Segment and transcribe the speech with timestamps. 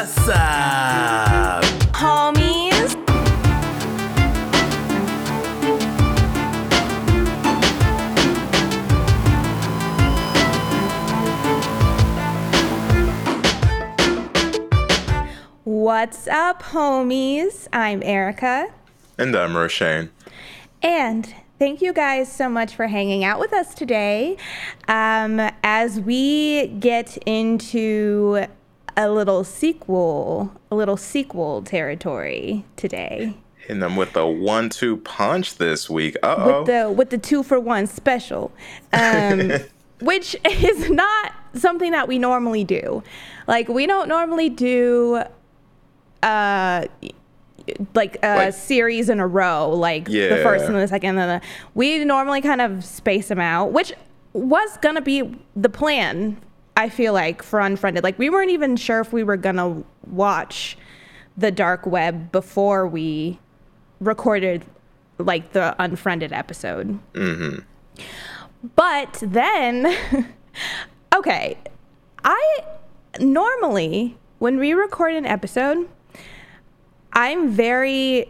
[0.00, 1.62] What's up?
[1.92, 2.96] homies.
[15.64, 17.68] What's up, homies?
[17.74, 18.68] I'm Erica.
[19.18, 20.08] And I'm Roshane.
[20.80, 24.38] And thank you guys so much for hanging out with us today.
[24.88, 28.46] Um, as we get into
[29.00, 33.34] a little sequel, a little sequel territory today.
[33.56, 36.16] Hitting them with the one-two punch this week.
[36.22, 36.58] Uh oh.
[36.58, 38.52] with the with the two for one special,
[38.92, 39.52] um,
[40.00, 43.02] which is not something that we normally do.
[43.46, 45.22] Like we don't normally do,
[46.22, 46.84] uh,
[47.94, 51.46] like a Like- series in a row, like the first and the second and the.
[51.74, 53.92] We normally kind of space them out, which
[54.32, 56.36] was gonna be the plan.
[56.80, 60.78] I feel like for Unfriended, like we weren't even sure if we were gonna watch
[61.36, 63.38] the dark web before we
[64.00, 64.64] recorded
[65.18, 66.98] like the unfriended episode.
[67.12, 67.58] Mm-hmm.
[68.76, 69.94] But then,
[71.14, 71.58] okay,
[72.24, 72.64] I
[73.18, 75.86] normally when we record an episode,
[77.12, 78.26] I'm very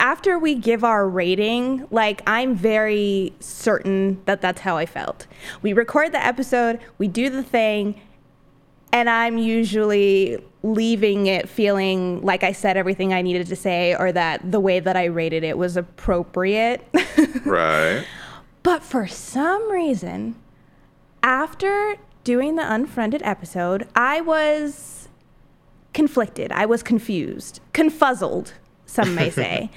[0.00, 5.26] after we give our rating, like I'm very certain that that's how I felt.
[5.62, 8.00] We record the episode, we do the thing,
[8.92, 14.12] and I'm usually leaving it feeling like I said everything I needed to say or
[14.12, 16.84] that the way that I rated it was appropriate.
[17.44, 18.04] Right.
[18.62, 20.36] but for some reason,
[21.22, 25.08] after doing the unfriended episode, I was
[25.92, 26.52] conflicted.
[26.52, 28.52] I was confused, confuzzled,
[28.90, 29.70] some may say.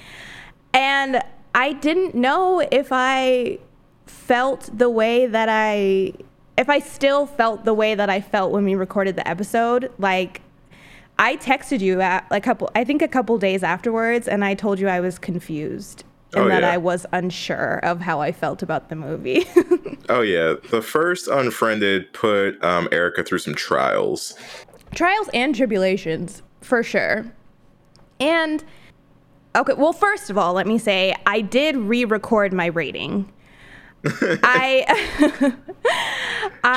[0.72, 1.22] and
[1.54, 3.58] I didn't know if I
[4.06, 6.12] felt the way that I
[6.56, 10.40] if I still felt the way that I felt when we recorded the episode, like
[11.18, 14.78] I texted you at a couple I think a couple days afterwards and I told
[14.80, 16.72] you I was confused and Oh, that yeah.
[16.72, 19.44] I was unsure of how I felt about the movie.
[20.10, 20.56] Oh yeah.
[20.70, 24.34] The first Unfriended put um, Erica through some trials.
[24.94, 27.24] trials and tribulations for sure
[28.20, 28.62] and
[29.56, 33.30] okay well first of all let me say i did re-record my rating
[34.42, 35.54] i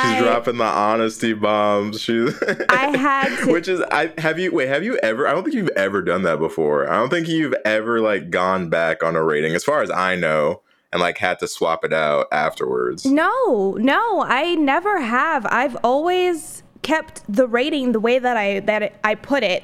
[0.04, 2.02] She's dropping the honesty bombs.
[2.02, 2.34] She's
[2.70, 5.56] I had to- Which is I have you wait, have you ever I don't think
[5.56, 6.90] you've ever done that before.
[6.90, 10.16] I don't think you've ever like gone back on a rating as far as I
[10.16, 10.62] know
[10.92, 13.06] and like had to swap it out afterwards.
[13.06, 18.94] no no i never have i've always kept the rating the way that i that
[19.04, 19.64] i put it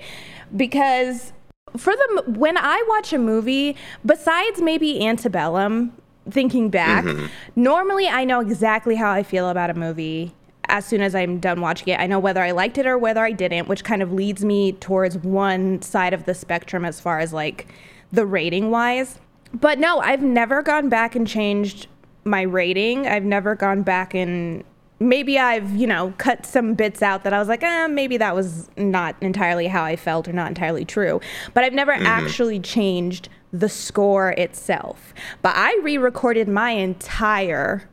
[0.56, 1.32] because
[1.78, 3.76] for the when i watch a movie
[4.06, 5.92] besides maybe antebellum
[6.30, 7.26] thinking back mm-hmm.
[7.56, 10.34] normally i know exactly how i feel about a movie
[10.70, 12.00] as soon as i'm done watching it.
[12.00, 14.74] I know whether i liked it or whether i didn't which kind of leads me
[14.74, 17.68] towards one side of the spectrum as far as like
[18.12, 19.20] the rating wise.
[19.54, 21.88] But no i've never gone back and changed
[22.26, 23.08] my rating.
[23.08, 24.64] I've never gone back and
[25.04, 28.34] maybe I've, you know, cut some bits out that I was like, eh, maybe that
[28.34, 31.20] was not entirely how I felt or not entirely true.
[31.54, 35.14] But I've never actually changed the score itself.
[35.42, 37.90] But I re recorded my entire,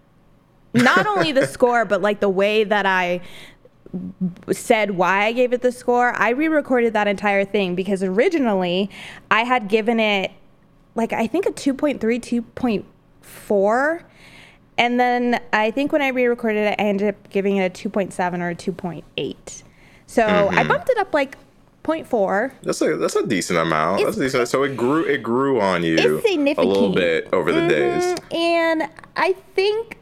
[0.72, 3.20] not only the score, but like the way that I
[4.52, 6.14] said why I gave it the score.
[6.14, 8.88] I re recorded that entire thing because originally
[9.30, 10.30] I had given it
[10.94, 14.02] like, I think a 2.3, 2.4.
[14.80, 18.40] And then I think when I re-recorded it, I ended up giving it a 2.7
[18.40, 19.62] or a 2.8.
[20.06, 21.36] So I bumped it up like
[21.84, 22.52] 0.4.
[22.62, 24.00] That's a that's a decent amount.
[24.00, 24.48] It's- that's decent.
[24.48, 28.04] So it grew it grew on you It's a little bit over the days.
[28.04, 28.34] Mhm.
[28.34, 29.98] And I think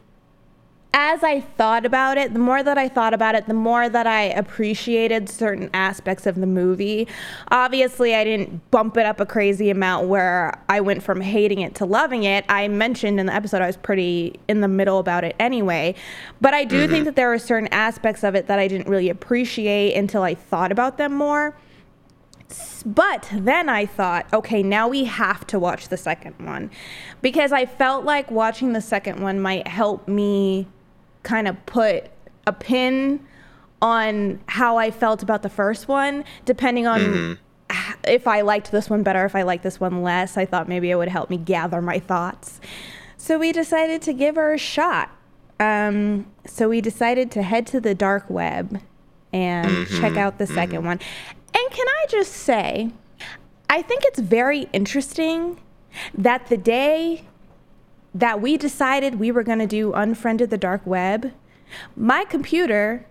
[0.91, 4.07] as I thought about it, the more that I thought about it, the more that
[4.07, 7.07] I appreciated certain aspects of the movie.
[7.51, 11.75] Obviously, I didn't bump it up a crazy amount where I went from hating it
[11.75, 12.43] to loving it.
[12.49, 15.93] I mentioned in the episode I was pretty in the middle about it anyway.
[16.41, 16.91] But I do mm-hmm.
[16.91, 20.33] think that there were certain aspects of it that I didn't really appreciate until I
[20.33, 21.55] thought about them more.
[22.83, 26.71] But then I thought, okay, now we have to watch the second one
[27.21, 30.65] because I felt like watching the second one might help me
[31.23, 32.05] kind of put
[32.47, 33.25] a pin
[33.81, 37.33] on how I felt about the first one, depending on mm-hmm.
[37.71, 40.37] h- if I liked this one better, if I liked this one less.
[40.37, 42.59] I thought maybe it would help me gather my thoughts.
[43.17, 45.11] So we decided to give her a shot.
[45.59, 48.81] Um, so we decided to head to the dark web
[49.33, 49.99] and mm-hmm.
[49.99, 50.85] check out the 2nd mm-hmm.
[50.85, 50.99] one.
[51.53, 52.91] And can I just say,
[53.69, 55.59] I think it's very interesting
[56.13, 57.25] that the day
[58.13, 61.31] that we decided we were going to do Unfriended the Dark Web,
[61.95, 63.05] my computer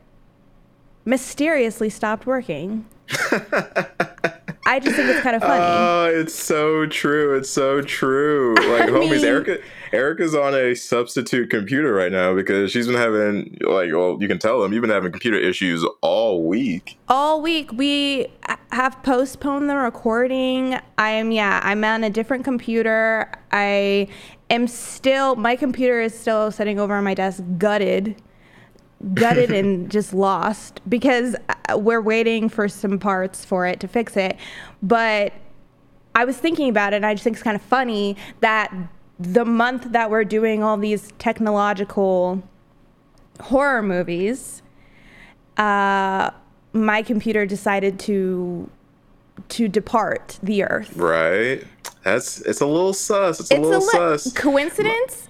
[1.05, 2.87] mysteriously stopped working.
[4.67, 5.65] I just think it's kind of funny.
[5.65, 7.35] Oh, it's so true.
[7.39, 8.55] It's so true.
[8.69, 9.59] Like, I homies, mean- Erica,
[9.93, 14.39] Erica's on a substitute computer right now because she's been having, like, well, you can
[14.39, 16.99] tell them you've been having computer issues all week.
[17.09, 18.27] all week we
[18.73, 24.07] have postponed the recording i am yeah i'm on a different computer i
[24.51, 28.21] am still my computer is still sitting over on my desk gutted
[29.15, 34.17] gutted and just lost because uh, we're waiting for some parts for it to fix
[34.17, 34.37] it
[34.83, 35.33] but
[36.15, 38.75] i was thinking about it and i just think it's kind of funny that
[39.19, 42.43] the month that we're doing all these technological
[43.41, 44.63] horror movies
[45.59, 46.31] uh,
[46.73, 48.71] my computer decided to
[49.49, 50.97] to depart the earth.
[50.97, 51.65] Right?
[52.05, 53.41] That's, it's a little sus.
[53.41, 54.33] It's a little a li- sus.
[54.33, 55.29] coincidence.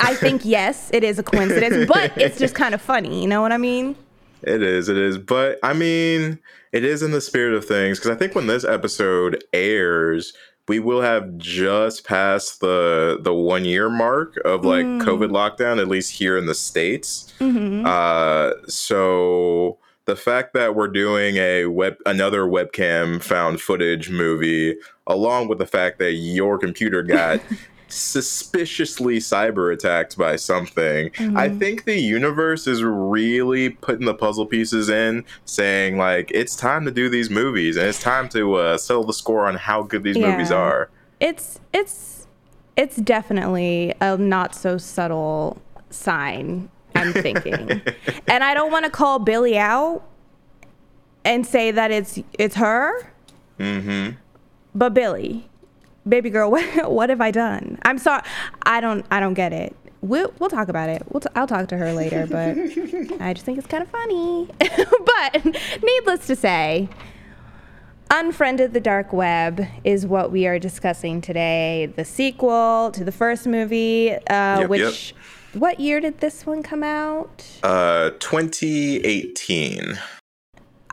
[0.00, 3.22] I think yes, it is a coincidence, but it's just kind of funny.
[3.22, 3.96] You know what I mean?
[4.42, 5.18] It is, it is.
[5.18, 6.38] But I mean,
[6.72, 10.32] it is in the spirit of things because I think when this episode airs,
[10.68, 15.88] we will have just passed the the one year mark of like COVID lockdown, at
[15.88, 17.32] least here in the states.
[17.40, 24.76] Uh, so the fact that we're doing a web another webcam found footage movie,
[25.06, 27.40] along with the fact that your computer got
[27.92, 31.10] suspiciously cyber attacked by something.
[31.36, 36.84] I think the universe is really putting the puzzle pieces in, saying like it's time
[36.86, 40.02] to do these movies and it's time to uh, settle the score on how good
[40.02, 40.90] these movies are.
[41.20, 42.26] It's it's
[42.76, 45.60] it's definitely a not so subtle
[45.90, 46.70] sign.
[46.94, 47.82] I'm thinking,
[48.26, 50.02] and I don't want to call Billy out
[51.24, 53.12] and say that it's it's her.
[53.58, 54.16] Mm-hmm.
[54.74, 55.48] But Billy,
[56.08, 57.78] baby girl, what, what have I done?
[57.82, 58.22] I'm sorry.
[58.62, 59.04] I don't.
[59.10, 59.76] I don't get it.
[60.00, 61.02] We'll we'll talk about it.
[61.10, 62.26] We'll t- I'll talk to her later.
[62.26, 62.56] But
[63.20, 64.48] I just think it's kind of funny.
[64.60, 65.44] but
[65.82, 66.88] needless to say,
[68.10, 71.92] Unfriended the Dark Web is what we are discussing today.
[71.94, 75.14] The sequel to the first movie, uh, Yep, which.
[75.54, 77.44] What year did this one come out?
[77.62, 79.98] Uh, 2018.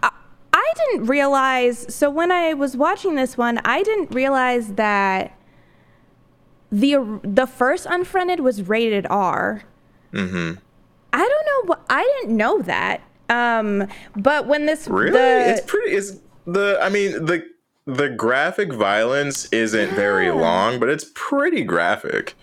[0.02, 1.94] I didn't realize.
[1.94, 5.38] So when I was watching this one, I didn't realize that
[6.72, 9.64] the the first Unfriended was rated R.
[10.14, 10.60] Mm-hmm.
[11.14, 13.02] I don't know what I didn't know that.
[13.30, 15.12] Um, but when this Really?
[15.12, 15.92] the- it's pretty.
[15.96, 16.78] It's the.
[16.82, 17.46] I mean the
[17.86, 22.36] the graphic violence isn't very long, but it's pretty graphic.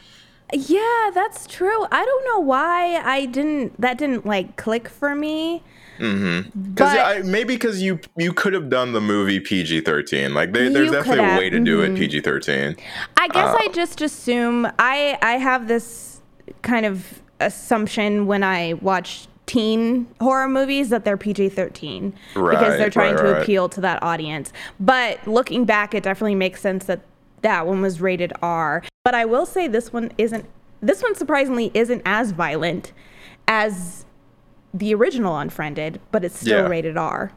[0.53, 1.87] Yeah, that's true.
[1.91, 5.63] I don't know why I didn't that didn't like click for me.
[5.99, 10.35] Because But- I, maybe because you you could have done the movie PG thirteen.
[10.35, 11.97] Like there, You there's definitely could a way to do it mhm.
[11.99, 12.77] PG thirteen.
[13.17, 16.21] I guess Uh, I just assume I I have this
[16.63, 23.15] kind of assumption when I watch teen horror movies that they're PG-13 because they're trying
[23.15, 23.43] right, to right.
[23.43, 24.53] appeal to that audience.
[24.81, 27.01] But looking back it definitely makes sense that
[27.43, 28.83] that one was rated R.
[29.05, 30.45] But I will say this one isn't
[30.83, 32.93] this one surprisingly isn't as violent
[33.49, 34.05] as
[34.75, 36.69] the original Unfriended, but it's still Yeah.
[36.69, 37.33] rated R.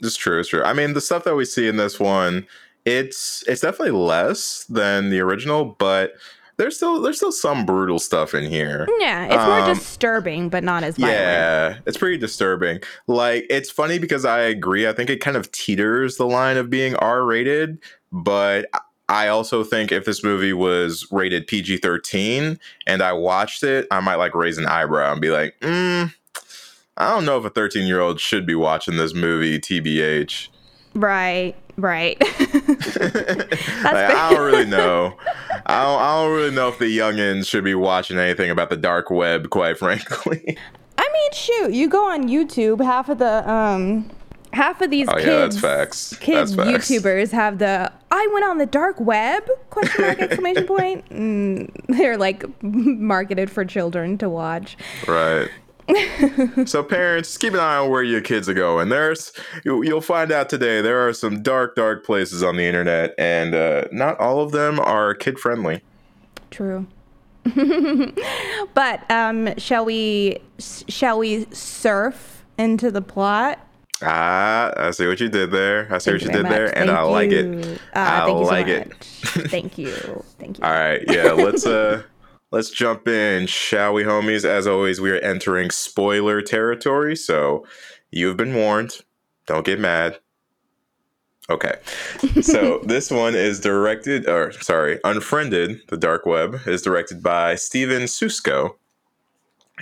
[0.00, 0.40] It's true.
[0.40, 0.62] It's true.
[0.62, 2.46] I mean, the stuff that we see in this one,
[2.84, 6.14] it's it's definitely less than the original, but
[6.56, 8.86] there's still there's still some brutal stuff in here.
[8.98, 11.18] Yeah, it's more Um, disturbing but not as violent.
[11.18, 12.80] Yeah, it's pretty disturbing.
[13.06, 14.86] Like, it's funny because I agree.
[14.86, 17.78] I think it kind of teeters the line of being R rated,
[18.12, 18.66] but
[19.10, 23.98] I also think if this movie was rated PG 13 and I watched it, I
[23.98, 26.14] might like raise an eyebrow and be like, mm,
[26.96, 30.48] I don't know if a 13 year old should be watching this movie, TBH.
[30.94, 32.16] Right, right.
[33.82, 35.16] Like, I don't really know.
[35.66, 38.76] I don't, I don't really know if the youngins should be watching anything about the
[38.76, 40.56] dark web, quite frankly.
[40.98, 44.08] I mean, shoot, you go on YouTube, half of the um
[44.52, 46.56] half of these Oh, kids yeah, kids.
[46.56, 51.08] YouTubers have the I went on the dark web question mark exclamation point.
[51.10, 54.76] Mm, they're like marketed for children to watch.
[55.06, 55.48] Right.
[56.66, 58.88] so parents, keep an eye on where your kids are going.
[58.88, 59.32] There's
[59.64, 63.54] you, you'll find out today there are some dark, dark places on the internet, and
[63.54, 65.82] uh, not all of them are kid friendly.
[66.50, 66.86] True.
[68.74, 73.66] but um shall we shall we surf into the plot?
[74.02, 75.92] Ah, I see what you did there.
[75.92, 76.74] I see Thank what you did there, much.
[76.76, 77.58] and Thank I like you.
[77.58, 77.80] it.
[77.94, 78.94] Ah, I thank you so like it.
[79.50, 80.24] thank you.
[80.38, 80.64] Thank you.
[80.64, 82.02] All right, yeah, let's uh
[82.50, 84.44] let's jump in, shall we, homies?
[84.44, 87.66] As always, we are entering spoiler territory, so
[88.10, 89.00] you've been warned.
[89.46, 90.18] Don't get mad.
[91.50, 91.74] Okay.
[92.42, 98.04] So this one is directed or sorry, Unfriended, the dark web is directed by Stephen
[98.04, 98.76] Susco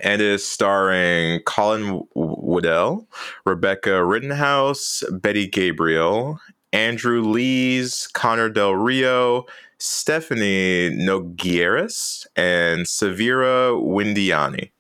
[0.02, 3.06] and is starring Colin Woodell,
[3.44, 6.40] Rebecca Rittenhouse, Betty Gabriel,
[6.72, 9.46] Andrew Lees, Connor Del Rio,
[9.78, 14.70] Stephanie Nogueras, and Savira Windyani.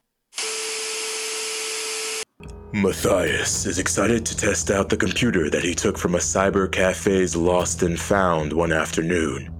[2.72, 7.34] Matthias is excited to test out the computer that he took from a cyber cafe's
[7.34, 9.57] lost and found one afternoon.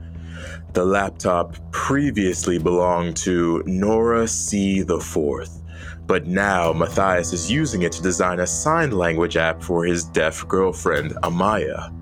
[0.75, 4.81] The laptop previously belonged to Nora C.
[4.81, 5.49] IV,
[6.07, 10.47] but now Matthias is using it to design a sign language app for his deaf
[10.47, 11.93] girlfriend, Amaya.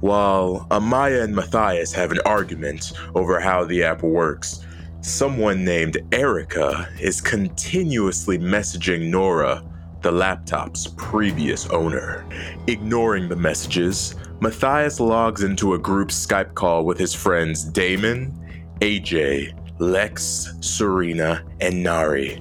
[0.00, 4.64] While Amaya and Matthias have an argument over how the app works,
[5.02, 9.62] someone named Erica is continuously messaging Nora
[10.02, 12.24] the laptop's previous owner.
[12.68, 18.32] Ignoring the messages, Matthias logs into a group Skype call with his friends Damon,
[18.80, 22.36] AJ, Lex, Serena, and Nari.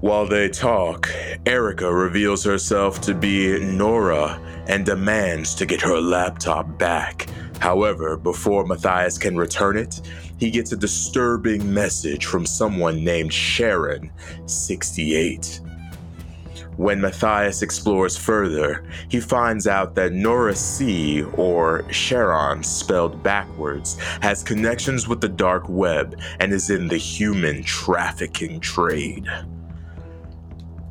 [0.00, 1.10] While they talk,
[1.44, 7.28] Erica reveals herself to be Nora and demands to get her laptop back.
[7.58, 10.00] However, before Matthias can return it,
[10.38, 14.10] he gets a disturbing message from someone named Sharon,
[14.46, 15.60] 68.
[16.80, 24.42] When Matthias explores further, he finds out that Nora C, or Sharon spelled backwards, has
[24.42, 29.26] connections with the dark web and is in the human trafficking trade.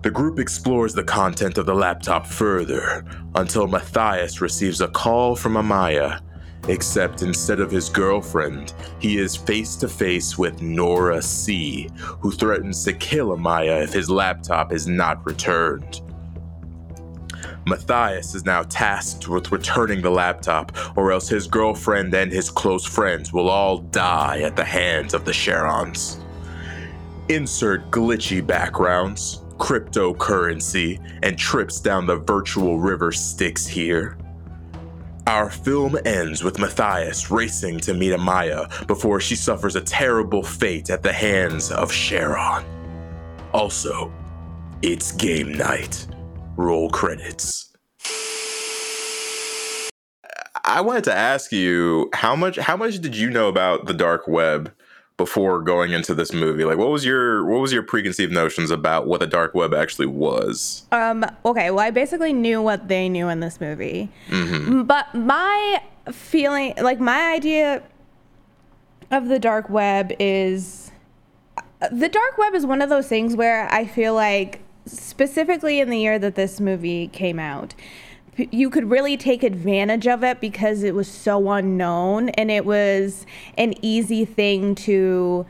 [0.04, 3.04] The group explores the content of the laptop further
[3.34, 6.22] until Matthias receives a call from Amaya
[6.68, 11.90] Except instead of his girlfriend, he is face to face with Nora C.,
[12.20, 16.02] who threatens to kill Amaya if his laptop is not returned.
[17.66, 22.86] Matthias is now tasked with returning the laptop, or else his girlfriend and his close
[22.86, 26.20] friends will all die at the hands of the Sharons.
[27.30, 34.18] Insert glitchy backgrounds, cryptocurrency, and trips down the virtual river Styx here.
[35.30, 40.90] Our film ends with Matthias racing to meet Amaya before she suffers a terrible fate
[40.90, 42.66] at the hands of Sharon.
[43.54, 44.12] Also,
[44.82, 46.08] it's game night.
[46.58, 47.72] Roll credits.
[50.66, 54.28] I wanted to ask you how much how much did you know about the dark
[54.28, 54.74] web
[55.20, 56.64] before going into this movie?
[56.66, 60.08] Like, what was your what was your preconceived notions about what the dark web actually
[60.08, 60.88] was?
[60.92, 61.24] Um.
[61.46, 61.70] Okay.
[61.70, 64.84] Well, I basically knew what they knew in this movie, Mm-hmm.
[64.84, 67.84] but my feeling, like my idea
[69.12, 70.92] of the dark web is,
[71.92, 76.00] the dark web is one of those things where I feel like, specifically in the
[76.00, 77.76] year that this movie came out.
[78.38, 83.26] You could really take advantage of it because it was so unknown and it was
[83.58, 85.46] an easy thing to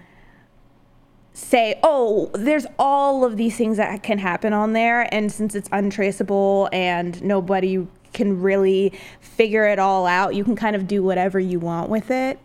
[1.33, 5.13] say, oh, there's all of these things that can happen on there.
[5.13, 10.75] And since it's untraceable and nobody can really figure it all out, you can kind
[10.75, 12.39] of do whatever you want with it.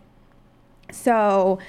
[0.91, 1.59] So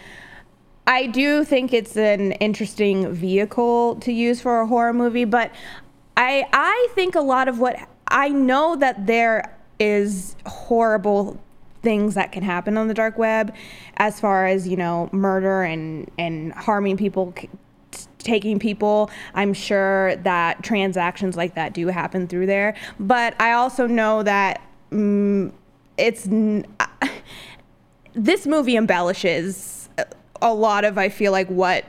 [0.86, 5.50] I do think it's an interesting vehicle to use for a horror movie, but
[6.16, 7.76] I I think a lot of what
[8.08, 11.40] I know that there is horrible
[11.82, 13.54] things that can happen on the dark web
[13.98, 17.34] as far as, you know, murder and and harming people
[18.18, 19.10] taking people.
[19.34, 24.60] I'm sure that transactions like that do happen through there, but I also know that
[24.90, 25.52] mm,
[25.96, 26.66] it's n-
[28.14, 29.88] this movie embellishes
[30.42, 31.84] a lot of I feel like what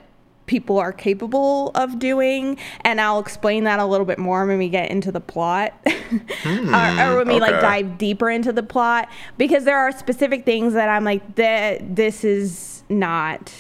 [0.48, 4.70] people are capable of doing and I'll explain that a little bit more when we
[4.70, 5.74] get into the plot.
[6.08, 10.46] Hmm, or, or when we like dive deeper into the plot because there are specific
[10.46, 13.52] things that I'm like that this is not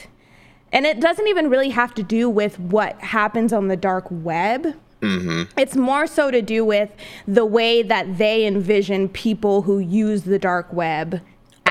[0.72, 4.75] and it doesn't even really have to do with what happens on the dark web.
[5.01, 5.44] Mm-hmm.
[5.58, 6.91] It's more so to do with
[7.27, 11.22] the way that they envision people who use the dark web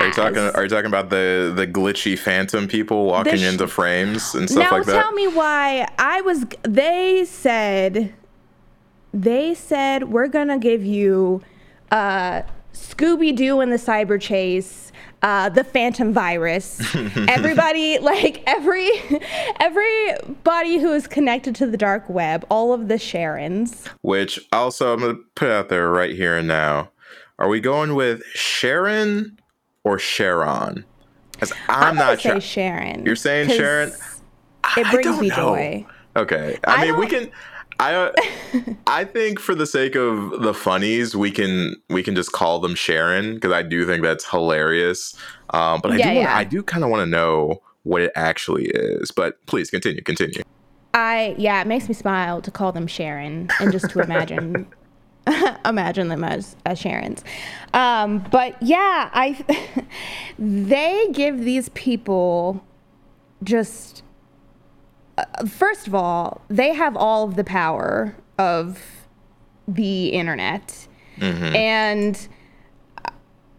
[0.07, 0.39] Are you talking?
[0.39, 4.71] Are you talking about the the glitchy phantom people walking sh- into frames and stuff
[4.71, 4.93] now like that?
[4.93, 6.45] Now tell me why I was.
[6.63, 8.15] They said,
[9.13, 11.43] they said we're gonna give you
[11.91, 16.81] uh, Scooby Doo and the Cyber Chase, uh, the Phantom Virus.
[16.95, 18.89] Everybody, like every
[19.59, 23.89] everybody who is connected to the dark web, all of the Sharons.
[24.03, 26.91] Which also I'm gonna put out there right here and now.
[27.39, 29.37] Are we going with Sharon
[29.87, 30.85] or Sharon?
[31.33, 32.41] Because I'm, gonna not sure.
[32.41, 33.07] Sharon.
[33.07, 33.93] You're saying Sharon?
[34.77, 35.37] It brings me know.
[35.37, 35.87] joy.
[36.17, 36.59] Okay.
[36.67, 37.33] I, I mean, we don't- can.
[37.79, 38.13] I uh,
[38.87, 42.75] I think for the sake of the funnies, we can we can just call them
[42.75, 45.15] Sharon because I do think that's hilarious.
[45.51, 46.37] Um, but I Yeah, do wanna, yeah.
[46.37, 49.11] I do kind of want to know what it actually is.
[49.13, 50.43] But please continue, continue.
[50.95, 54.67] I yeah, it makes me smile to call them Sharon and just to imagine
[55.65, 57.23] imagine them as as Sharons.
[57.75, 59.45] Um, but yeah, I
[60.39, 62.65] they give these people
[63.43, 64.03] just
[65.19, 68.83] uh, first of all, they have all of the power of
[69.67, 70.87] the internet.
[71.57, 72.29] And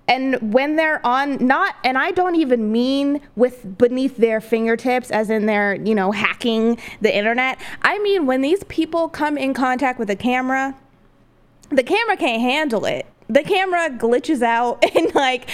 [0.08, 5.30] and when they're on not and i don't even mean with beneath their fingertips as
[5.30, 10.00] in they're you know hacking the internet i mean when these people come in contact
[10.00, 10.74] with a camera
[11.70, 15.50] the camera can't handle it the camera glitches out and like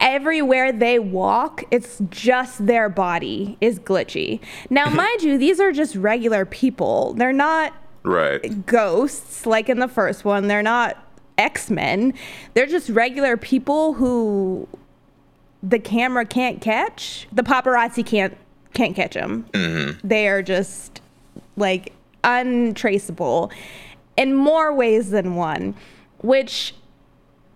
[0.00, 5.94] everywhere they walk it's just their body is glitchy now mind you these are just
[5.96, 8.64] regular people they're not Right.
[8.64, 10.48] ghosts like in the first one.
[10.48, 10.96] They're not
[11.36, 12.14] X-Men.
[12.54, 14.66] They're just regular people who
[15.62, 17.28] the camera can't catch.
[17.32, 18.36] The paparazzi can't
[18.72, 19.46] can't catch them.
[19.52, 20.06] Mm-hmm.
[20.06, 21.00] They are just
[21.56, 21.92] like
[22.24, 23.50] untraceable
[24.18, 25.74] in more ways than one,
[26.18, 26.74] which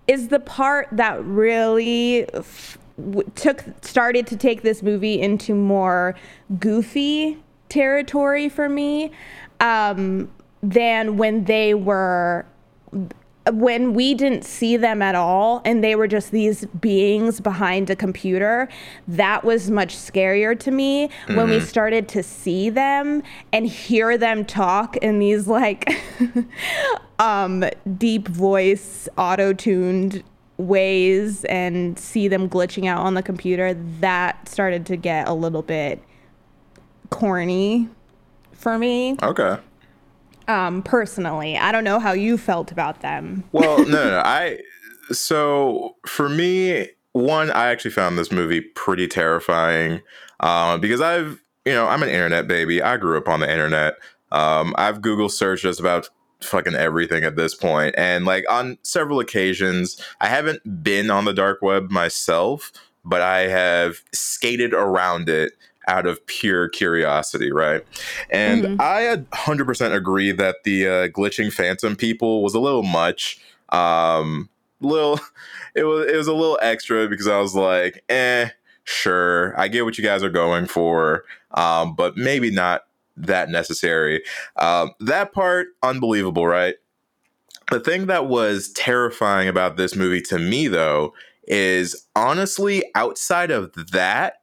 [0.07, 2.78] is the part that really f-
[3.35, 6.14] took started to take this movie into more
[6.61, 7.37] goofy
[7.69, 9.11] territory for me
[9.61, 10.31] um,
[10.62, 12.47] than when they were
[13.50, 17.96] when we didn't see them at all and they were just these beings behind a
[17.96, 18.68] computer
[19.08, 23.22] that was much scarier to me when we started to see them
[23.52, 25.90] and hear them talk in these like
[27.18, 27.64] um
[27.99, 30.22] deep voice auto-tuned
[30.58, 35.62] ways and see them glitching out on the computer that started to get a little
[35.62, 36.00] bit
[37.11, 37.88] corny
[38.52, 39.58] for me Okay.
[40.49, 44.18] Um personally i don't know how you felt about them Well, no, no, no.
[44.25, 44.58] I
[45.11, 50.00] so for me, one, I actually found this movie pretty terrifying
[50.40, 52.82] um, because I've, you know, I'm an internet baby.
[52.82, 53.94] I grew up on the internet.
[54.30, 56.09] Um, I've Google searched just about
[56.40, 61.35] fucking everything at this point, and like on several occasions, I haven't been on the
[61.35, 62.72] dark web myself,
[63.05, 65.52] but I have skated around it
[65.88, 67.85] out of pure curiosity, right?
[68.31, 73.40] And I 100% agree that the uh, glitching phantom people was a little much.
[73.71, 74.49] Um,
[74.81, 75.21] little,
[75.75, 78.51] it was it was a little extra because I was like, eh,
[78.85, 82.83] sure, I get what you guys are going for, um, but maybe not
[83.16, 84.23] that necessary.
[84.57, 86.77] Um, that part, unbelievable, right?
[87.71, 91.14] The thing that was terrifying about this movie to me, though,
[91.45, 94.41] is honestly outside of that,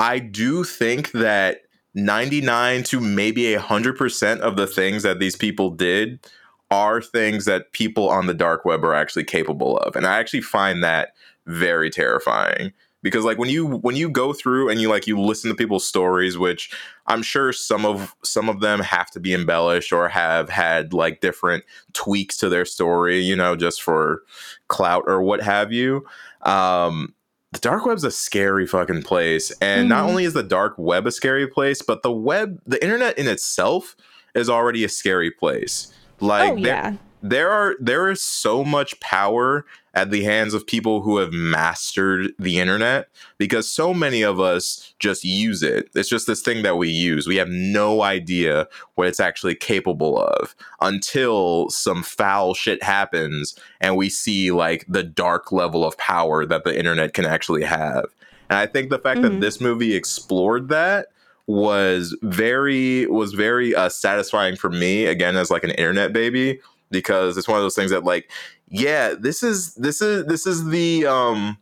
[0.00, 1.60] I do think that
[1.94, 6.26] 99 to maybe 100% of the things that these people did
[6.70, 9.94] are things that people on the dark web are actually capable of.
[9.96, 11.10] And I actually find that
[11.46, 15.50] very terrifying because like when you when you go through and you like you listen
[15.50, 16.70] to people's stories which
[17.06, 21.22] i'm sure some of some of them have to be embellished or have had like
[21.22, 24.22] different tweaks to their story you know just for
[24.68, 26.04] clout or what have you
[26.42, 27.14] um
[27.52, 30.08] the dark web's a scary fucking place and not Mhm.
[30.08, 33.96] only is the dark web a scary place but the web the internet in itself
[34.34, 39.64] is already a scary place like oh there- there are there is so much power
[39.94, 44.94] at the hands of people who have mastered the internet because so many of us
[44.98, 45.88] just use it.
[45.94, 47.26] It's just this thing that we use.
[47.26, 53.96] We have no idea what it's actually capable of until some foul shit happens and
[53.96, 58.04] we see like the dark level of power that the internet can actually have.
[58.48, 59.40] And I think the fact that Mhm.
[59.40, 61.06] this movie explored that
[61.46, 67.36] was very was very uh, satisfying for me again as like an internet baby because
[67.36, 68.30] it's one of those things that like
[68.68, 71.56] yeah this is this is this is the um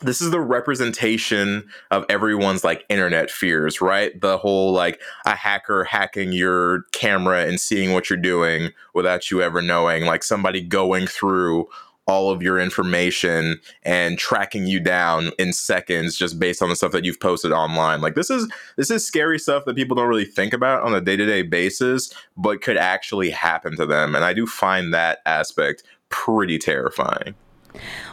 [0.00, 4.18] this is the representation of everyone's like internet fears right?
[4.20, 9.42] The whole like a hacker hacking your camera and seeing what you're doing without you
[9.42, 11.68] ever knowing like somebody going through
[12.08, 16.90] all of your information and tracking you down in seconds just based on the stuff
[16.90, 18.00] that you've posted online.
[18.00, 21.00] Like this is this is scary stuff that people don't really think about on a
[21.00, 26.58] day-to-day basis but could actually happen to them and i do find that aspect pretty
[26.58, 27.34] terrifying.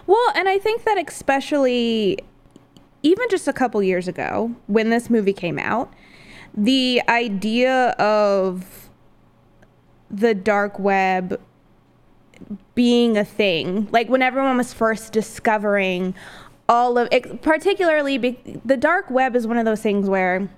[0.08, 2.20] Well, and I think that especially
[3.04, 5.94] even just a couple years ago when this movie came out,
[6.56, 8.90] the idea of
[10.10, 11.40] the dark web
[12.74, 16.14] being a thing, like when everyone was first discovering
[16.68, 20.50] all of it, particularly be, the dark web is one of those things where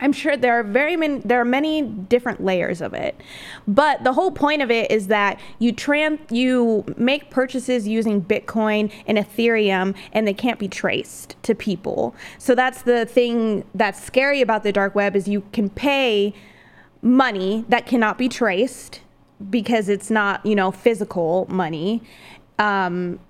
[0.00, 3.20] I'm sure there are very many there are many different layers of it.
[3.66, 8.92] But the whole point of it is that you tran you make purchases using Bitcoin
[9.06, 12.14] and Ethereum and they can't be traced to people.
[12.38, 16.32] So that's the thing that's scary about the dark web is you can pay
[17.02, 19.00] money that cannot be traced
[19.50, 22.02] because it's not, you know, physical money.
[22.58, 23.20] Um,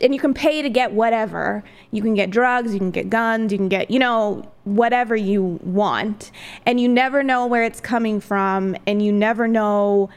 [0.00, 1.62] and you can pay to get whatever.
[1.90, 5.60] You can get drugs, you can get guns, you can get, you know, whatever you
[5.62, 6.30] want.
[6.66, 10.10] And you never know where it's coming from and you never know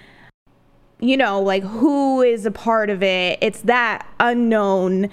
[0.99, 3.37] you know, like who is a part of it.
[3.41, 5.09] It's that unknown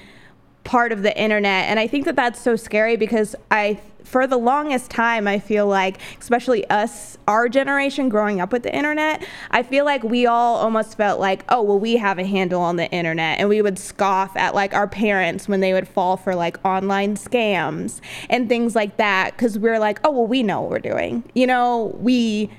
[0.65, 1.67] part of the internet.
[1.69, 3.79] And I think that that's so scary because I
[4.15, 8.73] for the longest time, I feel like, especially us, our generation growing up with the
[8.73, 12.63] internet, I feel like we all almost felt like, oh, well, we have a handle
[12.63, 13.41] on the internet.
[13.41, 17.17] And we would scoff at like our parents when they would fall for like online
[17.17, 18.01] scams
[18.31, 19.37] and things like that.
[19.37, 21.25] Cause we're like, oh, well, we know what we're doing.
[21.35, 22.51] You know, we,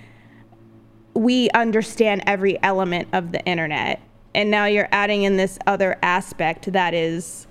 [1.13, 4.01] we understand every element of the internet.
[4.33, 7.44] And now you're adding in this other aspect that is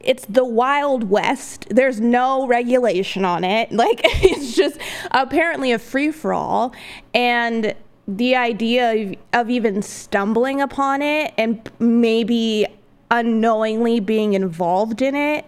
[0.00, 1.66] it's the wild west.
[1.70, 3.70] There's no regulation on it.
[3.78, 4.78] Like it's just
[5.12, 6.72] apparently a free for all
[7.14, 7.74] and
[8.08, 12.66] the idea of, of, even stumbling upon it and maybe
[13.10, 15.44] unknowingly being involved in it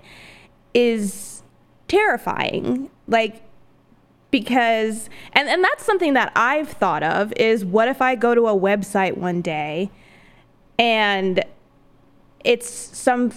[0.75, 1.43] is
[1.89, 2.89] terrifying.
[3.09, 3.43] Like
[4.31, 8.47] because and, and that's something that i've thought of is what if i go to
[8.47, 9.91] a website one day
[10.79, 11.45] and
[12.45, 13.31] it's some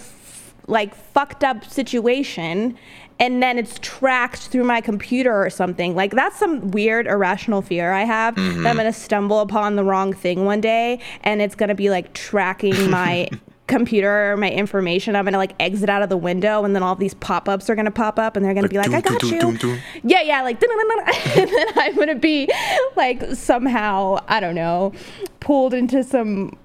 [0.66, 2.76] like fucked up situation
[3.20, 5.94] and then it's tracked through my computer or something.
[5.94, 8.62] Like that's some weird irrational fear I have mm-hmm.
[8.62, 12.12] that I'm gonna stumble upon the wrong thing one day and it's gonna be like
[12.12, 13.28] tracking my
[13.66, 15.14] computer or my information.
[15.14, 17.90] I'm gonna like exit out of the window and then all these pop-ups are gonna
[17.90, 19.78] pop up and they're gonna be like, I got you.
[20.02, 20.60] Yeah, yeah, like
[21.36, 22.48] and then I'm gonna be
[22.96, 24.92] like somehow, I don't know,
[25.40, 26.58] pulled into some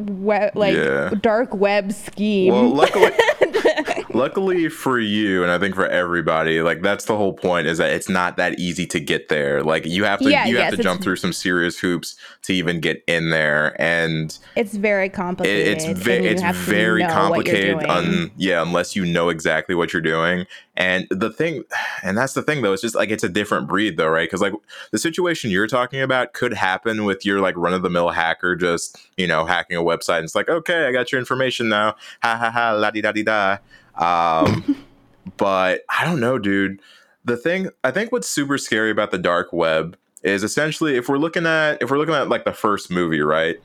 [0.00, 1.10] web like yeah.
[1.20, 2.52] dark web scheme.
[2.52, 3.12] Well, luckily,
[4.14, 7.90] luckily for you, and I think for everybody, like that's the whole point is that
[7.90, 9.62] it's not that easy to get there.
[9.62, 12.52] Like you have to, yeah, you yes, have to jump through some serious hoops to
[12.52, 15.82] even get in there, and it's very complicated.
[15.82, 17.84] It, it's ve- it's very complicated.
[17.88, 20.46] Un- yeah, unless you know exactly what you're doing.
[20.76, 21.64] And the thing,
[22.02, 24.26] and that's the thing though, it's just like it's a different breed though, right?
[24.26, 24.54] Because like
[24.92, 28.56] the situation you're talking about could happen with your like run of the mill hacker
[28.56, 30.16] just you know hacking a website.
[30.16, 31.96] And it's like okay, I got your information now.
[32.22, 33.58] Ha ha ha, la di da di da.
[33.96, 34.84] Um,
[35.36, 36.80] but I don't know, dude.
[37.24, 41.18] The thing I think what's super scary about the dark web is essentially if we're
[41.18, 43.56] looking at if we're looking at like the first movie, right?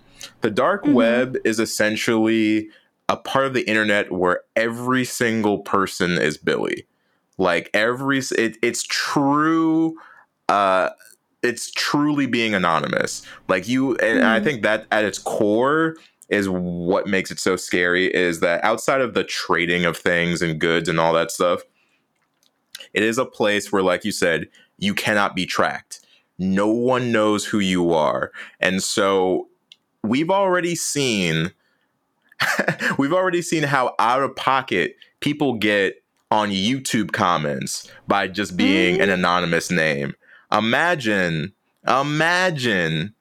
[0.41, 0.93] The dark mm-hmm.
[0.93, 2.69] web is essentially
[3.07, 6.85] a part of the internet where every single person is Billy.
[7.37, 9.97] Like every it, it's true
[10.49, 10.89] uh
[11.43, 13.25] it's truly being anonymous.
[13.47, 14.27] Like you and mm-hmm.
[14.27, 15.95] I think that at its core
[16.29, 20.59] is what makes it so scary is that outside of the trading of things and
[20.59, 21.61] goods and all that stuff,
[22.93, 26.05] it is a place where, like you said, you cannot be tracked.
[26.37, 28.31] No one knows who you are.
[28.59, 29.47] And so
[30.03, 31.51] we've already seen
[32.97, 38.99] we've already seen how out of pocket people get on YouTube comments by just being
[38.99, 39.13] an mm.
[39.13, 40.13] anonymous name.
[40.51, 41.53] Imagine,
[41.87, 43.14] imagine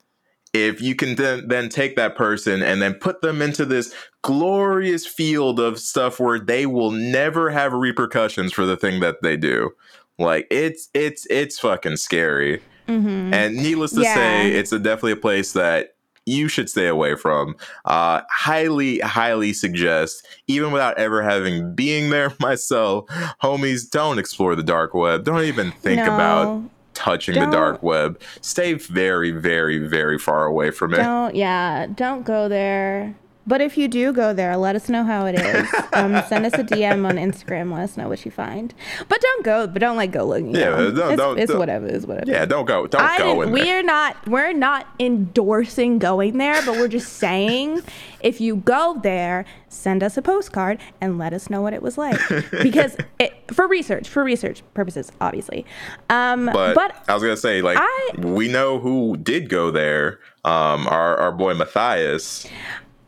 [0.54, 5.04] if you can then, then take that person and then put them into this glorious
[5.04, 9.70] field of stuff where they will never have repercussions for the thing that they do
[10.18, 13.34] like it's it's it's fucking scary mm-hmm.
[13.34, 14.14] and needless to yeah.
[14.14, 19.52] say it's a, definitely a place that you should stay away from uh highly highly
[19.52, 23.04] suggest even without ever having being there myself
[23.42, 26.14] homies don't explore the dark web don't even think no.
[26.14, 26.62] about
[26.94, 28.20] touching don't, the dark web.
[28.40, 30.98] Stay very, very, very far away from it.
[30.98, 33.14] Don't, yeah, don't go there.
[33.46, 35.68] But if you do go there, let us know how it is.
[35.94, 37.72] Um, send us a DM on Instagram.
[37.72, 38.74] Let us know what you find.
[39.08, 39.68] But don't go.
[39.68, 40.52] But don't like go looking.
[40.52, 41.86] Yeah, don't, it's, don't, it's don't, whatever.
[41.86, 42.28] It's whatever.
[42.28, 42.88] Yeah, don't go.
[42.88, 43.48] Don't I, go.
[43.48, 44.28] we're not.
[44.28, 47.82] We're not endorsing going there, but we're just saying
[48.20, 51.96] if you go there, send us a postcard and let us know what it was
[51.96, 52.18] like
[52.50, 55.64] because it, for research, for research purposes, obviously.
[56.10, 60.18] Um, but, but I was gonna say, like, I, we know who did go there.
[60.44, 62.46] Um, our our boy Matthias.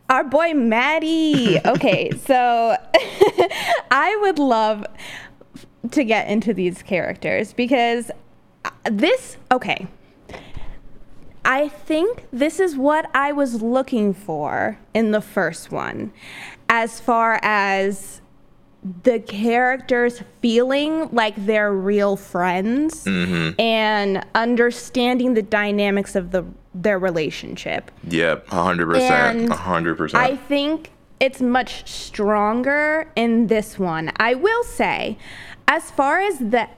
[0.08, 1.58] Our boy Maddie.
[1.64, 2.76] Okay, so
[3.90, 4.84] I would love
[5.90, 8.10] to get into these characters because
[8.90, 9.86] this, okay.
[11.44, 16.12] I think this is what I was looking for in the first one
[16.68, 18.20] as far as
[19.04, 23.60] the characters feeling like they're real friends Mm-hmm.
[23.60, 26.44] and understanding the dynamics of the
[26.82, 27.90] their relationship.
[28.08, 34.12] Yep, hundred percent, And hundred I think it's much stronger in this one.
[34.18, 35.16] I will say,
[35.66, 36.68] as far as the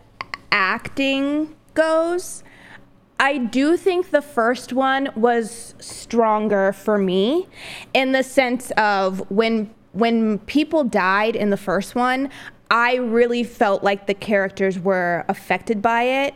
[0.53, 2.45] acting goes,
[3.21, 7.49] I do think the first one was stronger for me
[7.93, 12.31] in the sense of when when people died in the first one,
[12.71, 16.35] I really felt like the characters were affected by it.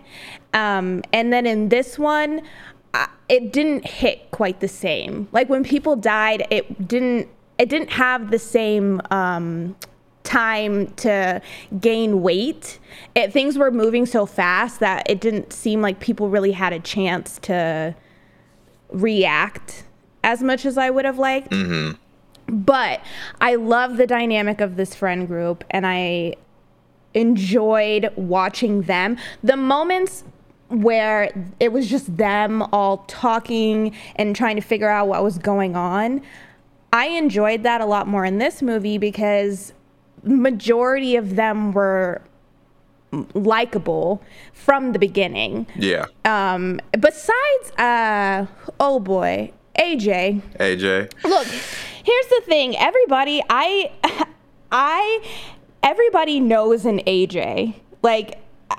[0.54, 2.42] Um, and then in this one,
[2.94, 5.28] I, it didn't hit quite the same.
[5.32, 7.28] Like when people died, it didn't
[7.58, 9.76] it didn't have the same um,
[10.24, 11.40] time to
[11.80, 12.78] gain weight.
[13.14, 16.80] It, things were moving so fast that it didn't seem like people really had a
[16.80, 17.94] chance to
[18.90, 19.84] react
[20.24, 21.52] as much as I would have liked.
[22.46, 23.00] But
[23.40, 26.34] I love the dynamic of this friend group and I
[27.14, 29.16] enjoyed watching them.
[29.42, 30.24] The moments
[30.72, 31.30] where
[31.60, 36.22] it was just them all talking and trying to figure out what was going on.
[36.92, 39.72] I enjoyed that a lot more in this movie because
[40.22, 42.22] majority of them were
[43.34, 45.66] likable from the beginning.
[45.76, 48.46] yeah, Um, besides, uh,
[48.80, 50.40] oh boy, AJ.
[50.58, 51.12] AJ.
[51.24, 52.76] Look, here's the thing.
[52.76, 53.90] Everybody, I,
[54.72, 55.24] I,
[55.82, 57.74] everybody knows an AJ.
[58.02, 58.38] Like,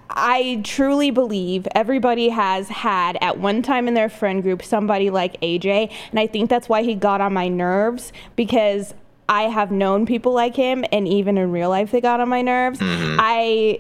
[0.10, 5.40] I truly believe everybody has had at one time in their friend group somebody like
[5.42, 8.94] AJ, and I think that's why he got on my nerves because
[9.30, 12.42] I have known people like him, and even in real life, they got on my
[12.42, 12.80] nerves.
[12.80, 13.18] Mm-hmm.
[13.20, 13.80] I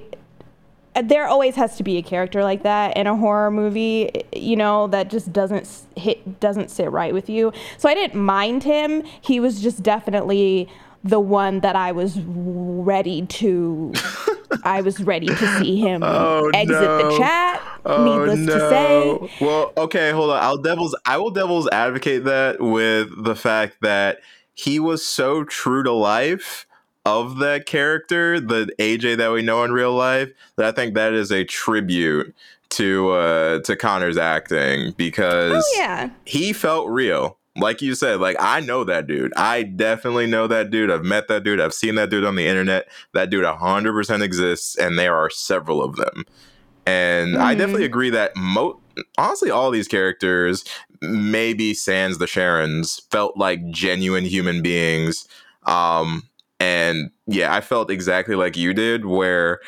[1.02, 4.88] there always has to be a character like that in a horror movie, you know,
[4.88, 7.52] that just doesn't hit doesn't sit right with you.
[7.78, 9.04] So I didn't mind him.
[9.22, 10.70] He was just definitely
[11.04, 13.94] the one that I was ready to
[14.64, 17.62] I was ready to see him Oh, exit the chat.
[17.86, 19.30] Oh, needless to say.
[19.42, 20.42] Well, okay, hold on.
[20.42, 24.20] I'll devils I will devils advocate that with the fact that
[24.54, 26.66] he was so true to life
[27.06, 31.14] of that character, the AJ that we know in real life, that I think that
[31.14, 32.34] is a tribute
[32.70, 36.10] to uh to Connor's acting because Oh yeah.
[36.26, 37.38] he felt real.
[37.56, 39.32] Like you said, like I know that dude.
[39.36, 40.90] I definitely know that dude.
[40.90, 41.60] I've met that dude.
[41.60, 42.88] I've seen that dude on the internet.
[43.14, 46.26] That dude 100% exists, and there are several of them.
[46.86, 47.58] And I Mhm.
[47.60, 48.80] definitely agree that mo-
[49.18, 50.64] honestly, all these characters,
[51.02, 55.28] maybe sans the Sharons, felt like genuine human beings.
[55.66, 56.24] Um,
[56.60, 59.60] and yeah, I felt exactly like you did, where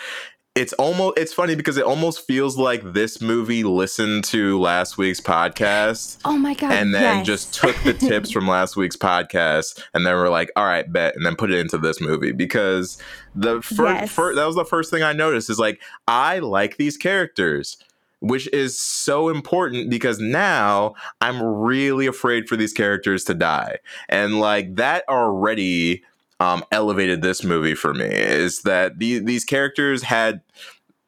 [0.56, 5.20] it's almost it's funny because it almost feels like this movie listened to last week's
[5.20, 6.72] podcast Oh my god.
[6.72, 7.26] and then yes.
[7.26, 11.16] just took the tips from last week's podcast and then we're like all right bet
[11.16, 12.98] and then put it into this movie because
[13.36, 14.16] the first Yes.
[14.16, 17.78] that was the first thing i noticed is like i like these characters
[18.22, 24.40] which is so important because now i'm really afraid for these characters to die and
[24.40, 26.02] like that already
[26.40, 30.42] um, elevated this movie for me is that the, these characters had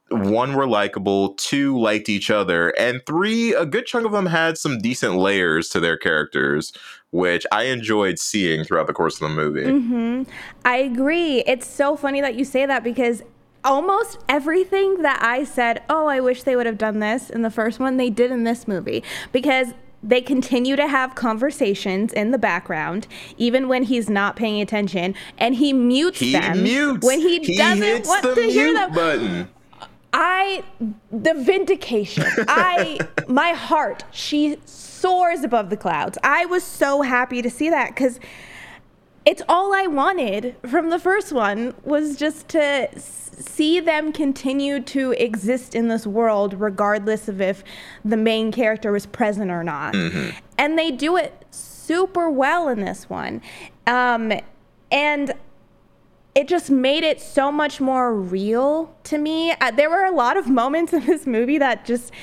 [0.09, 4.57] one were likable, two liked each other, and three, a good chunk of them had
[4.57, 6.71] some decent layers to their characters,
[7.11, 9.69] which I enjoyed seeing throughout the course of the movie.
[9.69, 10.23] hmm
[10.63, 11.43] I agree.
[11.45, 13.21] It's so funny that you say that because
[13.63, 17.51] almost everything that I said, oh, I wish they would have done this in the
[17.51, 19.73] first one, they did in this movie because
[20.07, 25.55] they continue to have conversations in the background, even when he's not paying attention, and
[25.55, 28.93] he mutes He them mutes when he, doesn't hits want the to hear them.
[28.93, 29.49] button.
[30.13, 30.63] I
[31.11, 32.25] the vindication.
[32.47, 36.17] I my heart she soars above the clouds.
[36.23, 38.19] I was so happy to see that cuz
[39.27, 45.11] it's all I wanted from the first one was just to see them continue to
[45.11, 47.61] exist in this world regardless of if
[48.05, 49.95] the main character was present or not.
[50.57, 53.41] And they do it super well in this one.
[53.85, 54.31] Um
[54.93, 55.33] and
[56.33, 59.51] it just made it so much more real to me.
[59.59, 62.13] Uh, there were a lot of moments in this movie that just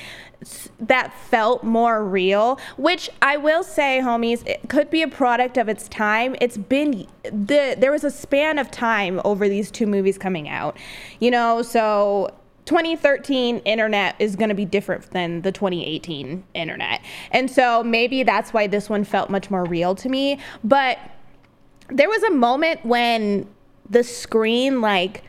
[0.79, 5.69] that felt more real, which I will say, homies, it could be a product of
[5.69, 6.35] its time.
[6.41, 10.77] It's been the there was a span of time over these two movies coming out.
[11.19, 12.31] You know, so
[12.65, 17.01] 2013 internet is going to be different than the 2018 internet.
[17.31, 20.97] And so maybe that's why this one felt much more real to me, but
[21.89, 23.47] there was a moment when
[23.87, 25.23] the screen like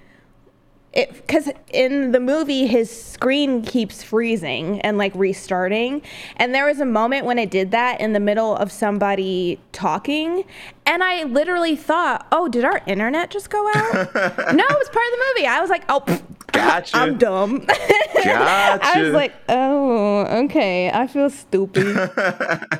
[0.96, 6.02] because in the movie his screen keeps freezing and like restarting.
[6.36, 10.44] And there was a moment when it did that in the middle of somebody talking
[10.86, 13.94] and i literally thought oh did our internet just go out?
[14.54, 15.46] No it was part of the movie.
[15.46, 16.96] I was like oh pff, Gotcha.
[16.96, 17.58] i'm dumb.
[17.66, 18.80] Gotcha.
[18.82, 20.90] i was like oh okay.
[20.90, 22.10] I feel stupid.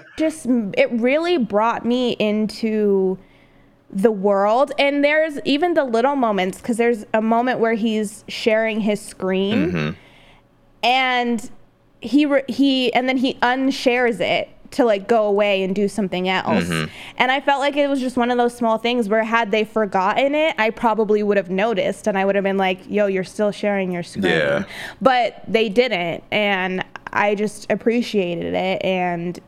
[0.17, 3.19] Just it really brought me into
[3.91, 4.73] the world.
[4.79, 9.73] And there's even the little moments because there's a moment where he's sharing his screen
[9.73, 9.91] mm-hmm.
[10.83, 11.51] and
[12.01, 16.29] he re- he and then he unshares it to like go away and do something
[16.29, 16.65] else.
[16.65, 16.91] Mm-hmm.
[17.19, 19.65] And i felt like it was just one of those small things where had they
[19.65, 23.25] forgotten it i probably would have noticed and i would have been like yo you're
[23.25, 24.25] still sharing your screen.
[24.25, 24.65] Yeah.
[25.01, 26.25] but they didn't.
[26.31, 29.41] And i just appreciated it and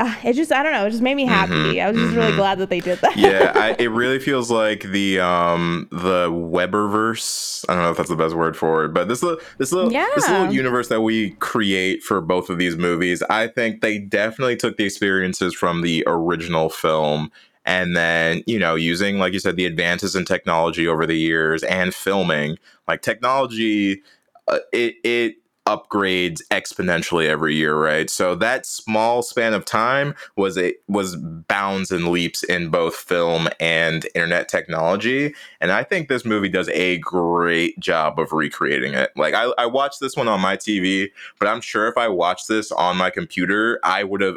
[0.00, 1.80] uh, it just i don't know it just made me happy.
[1.80, 3.16] I was just really glad that they did that.
[3.16, 7.64] Yeah, I, it really feels like the um the Weberverse.
[7.68, 9.90] I don't know if that's the best word for it, but this little this little
[9.90, 14.56] this little universe that we create for both of these movies, I think they definitely
[14.56, 17.30] took the experiences from the original film
[17.66, 21.62] and then you know using like you said the advances in technology over the years
[21.64, 22.56] and filming
[22.88, 24.02] like technology
[24.48, 25.36] uh, it it
[25.66, 28.10] upgrades exponentially every year right?
[28.10, 33.48] So that small span of time was a was bounds and leaps in both film
[33.58, 39.10] and internet technology and i think this movie does a great job of recreating it.
[39.16, 42.48] Like i, I watched this one on my tv but i'm sure if i watched
[42.48, 44.36] this on my computer i would have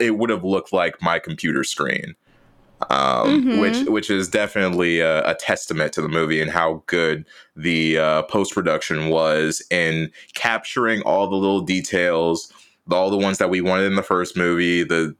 [0.00, 2.14] it would have looked like my computer screen
[2.90, 3.60] um, Mhm.
[3.60, 7.24] which which is definitely a, a testament to the movie and how good
[7.56, 12.52] the uh, post production was in capturing all the little details,
[12.90, 15.14] all the ones that we wanted in the first movie, the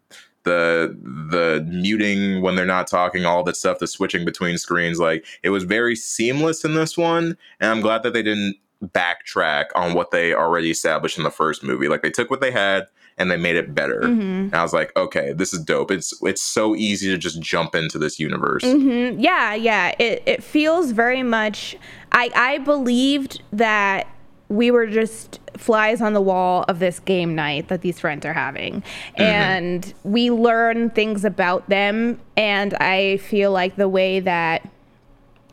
[0.44, 0.94] the
[1.30, 4.98] the muting when they're not talking, all that stuff, the switching between screens.
[4.98, 9.66] Like it was very seamless in this one, and I'm glad that they didn't backtrack
[9.74, 11.88] on what they already established in the first movie.
[11.88, 12.86] Like they took what they had
[13.18, 14.00] and they made it better.
[14.02, 14.44] Mhm.
[14.46, 15.90] And I was like, okay, this is dope.
[15.90, 18.62] It's it's so easy to just jump into this universe.
[18.64, 19.94] hmm Yeah, yeah.
[19.98, 21.76] It it feels very much.
[22.12, 24.06] I I believed that
[24.48, 28.34] we were just flies on the wall of this game night that these friends are
[28.34, 28.82] having,
[29.16, 32.20] and we learn things about them.
[32.36, 34.68] And I feel like the way that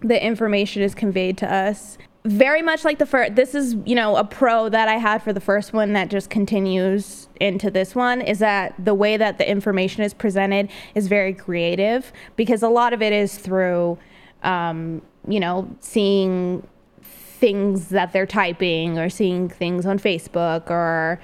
[0.02, 4.15] the information is conveyed to us very much like the first this is you know
[4.15, 8.21] a pro that i had for the first one that just continues into this one
[8.21, 12.93] is that the way that the information is presented is very creative because a lot
[12.93, 13.97] of it is through
[14.43, 16.65] um, you know seeing
[17.01, 21.19] things that they're typing or seeing things on facebook or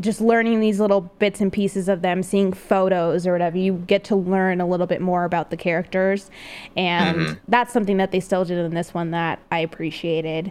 [0.00, 4.04] just learning these little bits and pieces of them, seeing photos or whatever, you get
[4.04, 6.30] to learn a little bit more about the characters.
[6.76, 10.50] And that's something that they still did in this one that I appreciated.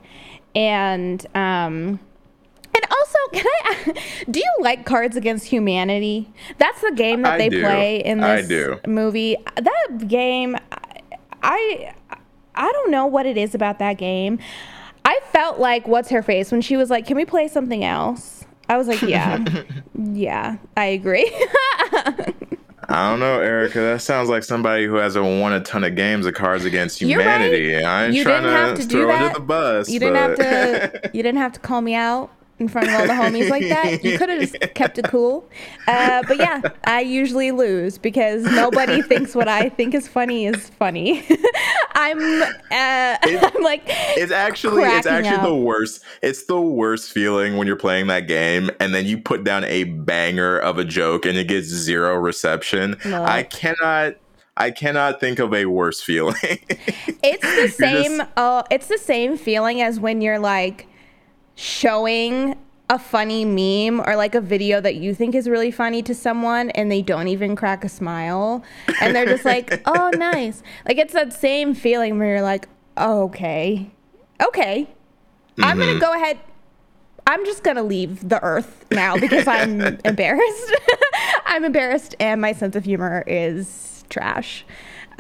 [0.54, 2.00] And um
[2.74, 3.94] and also, can I
[4.30, 6.32] do you like Cards Against Humanity?
[6.58, 7.62] That's the game that I they do.
[7.62, 8.48] play in this
[8.88, 9.38] movie.
[9.56, 10.56] That game
[11.44, 11.94] I
[12.54, 14.40] I don't know what it is about that game.
[15.04, 18.41] I felt like what's her face when she was like, "Can we play something else?"
[18.72, 19.44] I was like, "Yeah,
[20.14, 21.30] yeah, I agree."
[22.90, 23.80] I don't know, Erica.
[23.80, 27.18] That sounds like somebody who hasn't won a ton of games of Cards Against You're
[27.20, 27.24] right.
[27.24, 27.84] Humanity.
[27.84, 29.22] I ain't You trying didn't have to to do throw that.
[29.22, 29.90] under the bus.
[29.90, 31.10] you didn't have to.
[31.14, 34.04] You didn't have to call me out in front of all the homies like that.
[34.04, 35.50] You could have just kept it cool.
[35.88, 40.70] Uh, but yeah, I usually lose because nobody thinks what I think is funny is
[40.70, 41.26] funny.
[41.96, 42.42] I'm.
[42.42, 43.82] Uh, I'm like.
[43.88, 46.04] It's actually it's actually the worst.
[46.22, 49.84] It's the worst feeling when you're playing that game and then you put down a
[49.84, 52.96] banger of a joke and it gets zero reception.
[53.04, 53.24] No.
[53.24, 54.16] I cannot
[54.56, 56.36] I cannot think of a worse feeling.
[57.24, 58.18] It's the same.
[58.20, 60.88] just- uh, it's the same feeling as when you're like
[61.56, 62.58] showing
[62.92, 66.70] a funny meme or like a video that you think is really funny to someone
[66.72, 68.62] and they don't even crack a smile
[69.00, 73.24] and they're just like, "Oh, nice." Like it's that same feeling where you're like, oh,
[73.24, 73.90] "Okay,
[74.46, 74.90] okay,
[75.62, 76.00] I'm gonna mm-hmm.
[76.00, 76.40] go ahead."
[77.28, 80.76] I'm just gonna leave the earth now because I'm embarrassed.
[81.46, 84.66] I'm embarrassed, and my sense of humor is trash.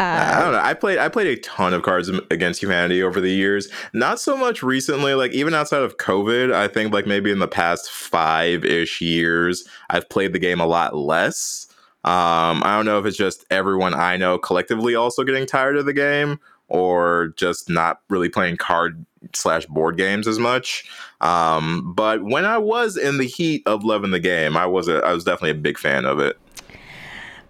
[0.01, 0.59] I don't know.
[0.59, 3.69] I played I played a ton of Cards Against Humanity over the years.
[3.93, 5.13] Not so much recently.
[5.13, 9.67] Like even outside of COVID, I think like maybe in the past five ish years,
[9.89, 11.67] I've played the game a lot less.
[12.03, 15.85] Um, I don't know if it's just everyone I know collectively also getting tired of
[15.85, 20.83] the game, or just not really playing card slash board games as much.
[21.19, 25.05] Um, but when I was in the heat of loving the game, I was a,
[25.05, 26.39] I was definitely a big fan of it.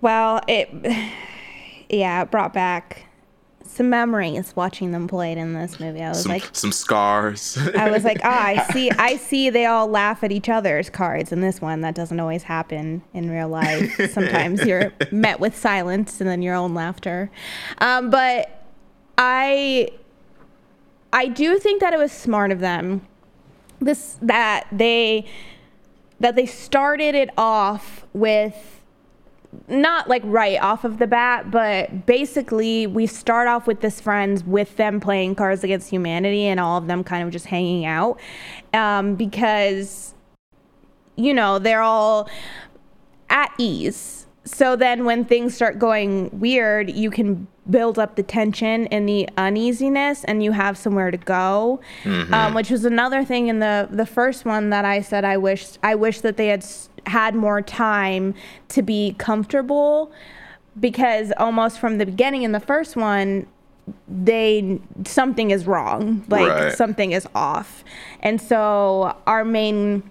[0.02, 0.70] Well, it
[1.92, 3.06] yeah, it brought back
[3.72, 6.02] some memories watching them play it in this movie.
[6.02, 7.58] I was Some like, some scars.
[7.78, 9.50] I was like, ah, I see, I see.
[9.50, 11.82] They all laugh at each other's cards in this one.
[11.82, 14.12] That doesn't always happen in real life.
[14.12, 17.32] Sometimes you're met with silence and then your own laughter.
[17.78, 18.64] Um, but
[19.18, 19.90] I,
[21.14, 23.08] I do think that it was smart of them.
[23.80, 25.26] This that they,
[26.20, 28.81] that they started it off with
[29.68, 34.44] not like right off of the bat, but basically we start off with this friends
[34.44, 38.20] with them playing Cards Against Humanity and all of them kind of just hanging out
[38.74, 40.14] um, because
[41.18, 42.30] you know they're all
[43.30, 44.26] at ease.
[44.44, 49.30] So then when things start going weird, you can build up the tension and the
[49.38, 51.80] uneasiness and you have somewhere to go
[52.34, 55.78] um, which was another thing in the the first one that i said i wish
[55.84, 58.34] i wish that they had s- had more time
[58.70, 60.12] to be comfortable
[60.80, 63.46] because almost from the beginning in the first one
[64.08, 66.74] they something is wrong like Right.
[66.74, 67.84] something is off
[68.22, 70.04] and so our main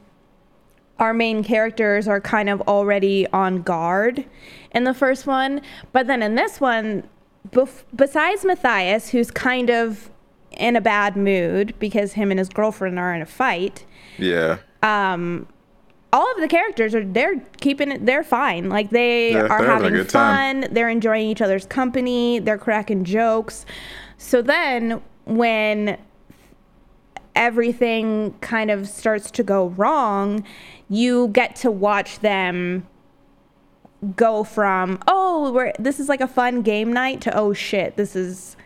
[0.99, 4.23] our main characters are kind of already on guard
[4.73, 5.63] in the first one.
[5.93, 7.05] But then in this one,
[7.53, 10.11] bef- besides Matias, who's kind of
[10.51, 13.87] in a bad mood because him and his girlfriend are in a fight,
[14.19, 14.59] yeah.
[14.83, 15.47] Um,
[16.13, 18.69] all of the characters are they're keeping it they're fine.
[18.69, 20.63] Like they Yeah, are they're having having good time.
[20.63, 20.75] fun.
[20.75, 22.39] They're enjoying each other's company.
[22.39, 23.65] They're cracking jokes.
[24.19, 25.99] So then when
[27.37, 30.45] everything kind of starts to go wrong
[30.89, 32.87] you get to watch them
[34.17, 38.17] go from oh we're this is like a fun game night to oh shit this
[38.17, 38.57] is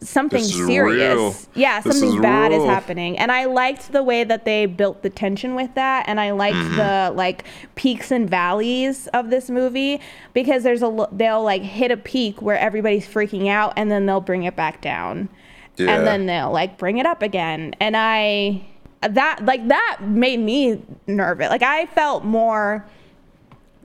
[0.00, 1.62] something This is serious real.
[1.62, 5.10] yeah something is bad is happening and i liked the way that they built the
[5.10, 6.76] tension with that and i liked Mm-hmm.
[6.76, 7.44] the like
[7.74, 10.00] peaks and valleys of this movie
[10.34, 14.20] because there's a they'll like hit a peak where everybody's freaking out and then they'll
[14.20, 15.28] bring it back down
[15.76, 15.96] Yeah.
[15.96, 18.64] and then they'll like bring it up again and i
[19.02, 22.84] that like that made me nervous like i felt more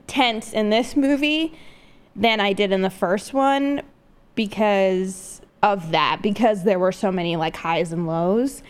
[0.06, 1.54] tense in this movie
[2.14, 3.82] than i did in the first one
[4.36, 8.62] because of that because there were so many like highs and lows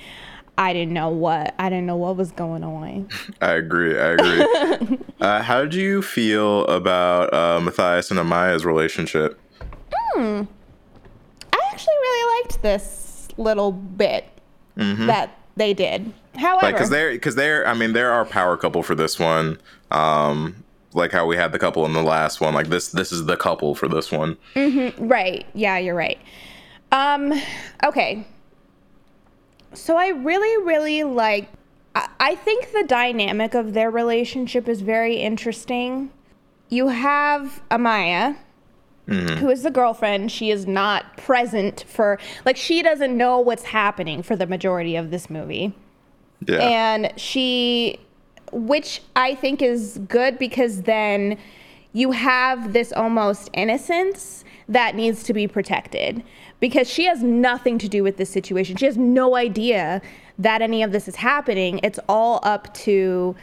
[0.56, 3.08] i didn't know what i didn't know what was going on
[3.40, 3.98] I agree.
[3.98, 4.98] I agree.
[5.20, 9.38] uh, how did you feel about uh, Matias and Amaya's relationship?
[11.52, 14.26] i actually really liked this little bit
[14.76, 18.82] that they did however Like, cause they're, cause they're, I mean, they're our power couple
[18.84, 19.58] for this one.
[19.90, 22.54] Um, like how we had the couple in the last one.
[22.54, 24.36] Like this, this is the couple for this one.
[24.54, 25.08] Mm-hmm.
[25.08, 25.44] Right.
[25.54, 26.18] Yeah, you're right.
[26.94, 27.32] Um,
[27.84, 28.24] okay.
[29.72, 31.48] So I really, really like.
[31.94, 36.10] I, I think the dynamic of their relationship is very interesting.
[36.68, 38.36] You have Amaya,
[39.06, 40.30] who is the girlfriend.
[40.32, 45.10] She is not present for, like, she doesn't know what's happening for the majority of
[45.10, 45.74] this movie
[46.46, 46.60] Yeah.
[46.60, 47.98] and she
[48.52, 51.36] which i think is good because then
[51.92, 56.22] you have this almost innocence that needs to be protected
[56.66, 58.74] because she has nothing to do with this situation.
[58.76, 60.00] She has no idea
[60.38, 61.78] that any of this is happening.
[61.82, 63.36] It's all up to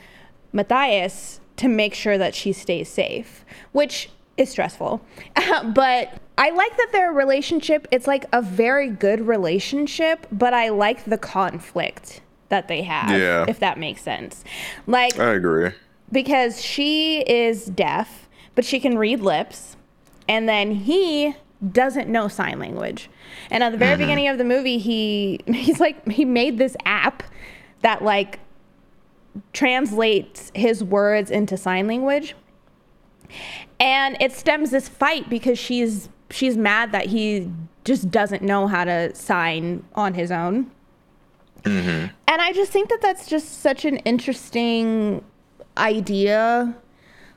[0.53, 5.01] Matias to make sure that she stays safe which is stressful.
[5.81, 6.03] But
[6.37, 7.87] i like that their relationship.
[7.91, 13.45] It's like a very good relationship but i like the conflict that they have Yeah.
[13.47, 14.43] if that makes sense.
[14.87, 15.69] Like I agree.
[16.11, 19.77] because she is deaf but she can read lips
[20.27, 21.35] and then he
[21.71, 23.09] doesn't know sign language.
[23.49, 24.01] And at the very mm-hmm.
[24.01, 27.23] beginning of the movie he he's like he made this app
[27.81, 28.39] that like
[29.53, 32.35] translates his words into sign language.
[33.79, 37.51] And it stems this fight because she's she's mad that he
[37.83, 40.71] just doesn't know how to sign on his own.
[41.63, 42.07] Mm-hmm.
[42.27, 45.23] And i just think that that's just such an interesting
[45.77, 46.75] idea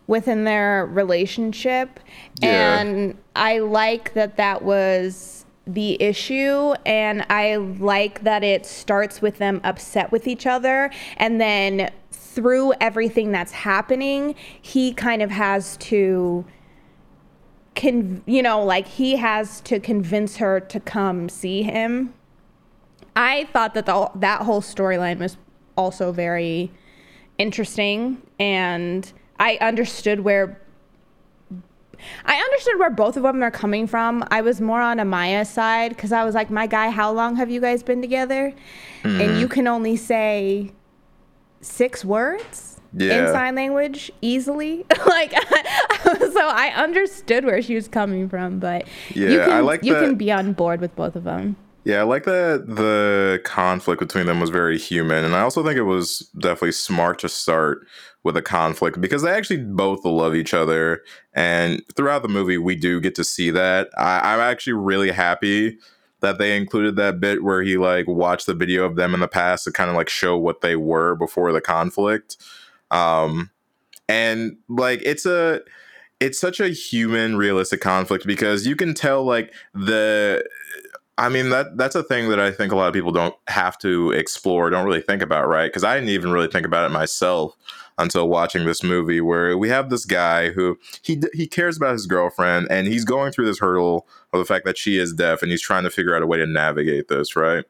[0.06, 2.00] within their relationship.
[2.40, 2.80] Yeah.
[2.80, 6.74] and i like that that was the issue.
[6.84, 10.90] And i like that it starts with them upset with each other.
[11.16, 16.44] And then through everything that's happening he kind of has to
[17.76, 22.14] con- you know like he has to convince her to come see him.
[23.16, 25.36] I thought that the, that whole storyline was
[25.76, 26.72] also very
[27.38, 30.60] interesting, and I understood where
[32.24, 34.24] I understood where both of them are coming from.
[34.30, 37.50] I was more on Amaya's side because I was like, "My guy, how long have
[37.50, 38.52] you guys been together?"
[39.02, 39.38] And mm-hmm.
[39.38, 40.72] you can only say
[41.60, 44.84] six words in sign language easily.
[45.06, 45.32] like,
[46.02, 49.94] so I understood where she was coming from, but Yeah, you can, I like you
[49.94, 51.56] that- can be on board with both of them.
[51.84, 55.22] Yeah, I like that the conflict between them was very human.
[55.24, 57.86] And I also think it was definitely smart to start
[58.22, 61.02] with a conflict because they actually both love each other.
[61.34, 63.90] And throughout the movie, we do get to see that.
[63.98, 65.78] I, I'm actually really happy
[66.20, 69.28] that they included that bit where he like watched the video of them in the
[69.28, 72.38] past to kind of like show what they were before the conflict.
[72.90, 73.50] Um,
[74.08, 75.60] and like it's a
[76.20, 80.42] it's such a human realistic conflict because you can tell like the
[81.16, 83.78] I mean that that's a thing that I think a lot of people don't have
[83.78, 85.66] to explore, don't really think about, right?
[85.66, 87.56] Because I didn't even really think about it myself
[87.98, 92.06] until watching this movie, where we have this guy who he he cares about his
[92.06, 95.52] girlfriend, and he's going through this hurdle of the fact that she is deaf, and
[95.52, 97.64] he's trying to figure out a way to navigate this, right?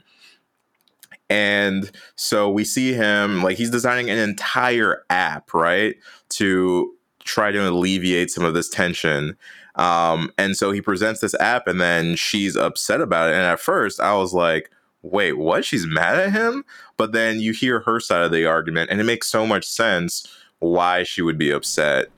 [1.29, 5.97] And so we see him like he's designing an entire app, right,
[6.31, 9.37] to try to alleviate some of this tension.
[9.77, 13.35] Um, and so he presents this app, and then she's upset about it.
[13.35, 14.71] And at first, I was like,
[15.03, 15.65] wait, what?
[15.65, 16.65] She's mad at him?
[16.97, 20.27] But then you hear her side of the argument, and it makes so much sense
[20.61, 22.09] why she would be upset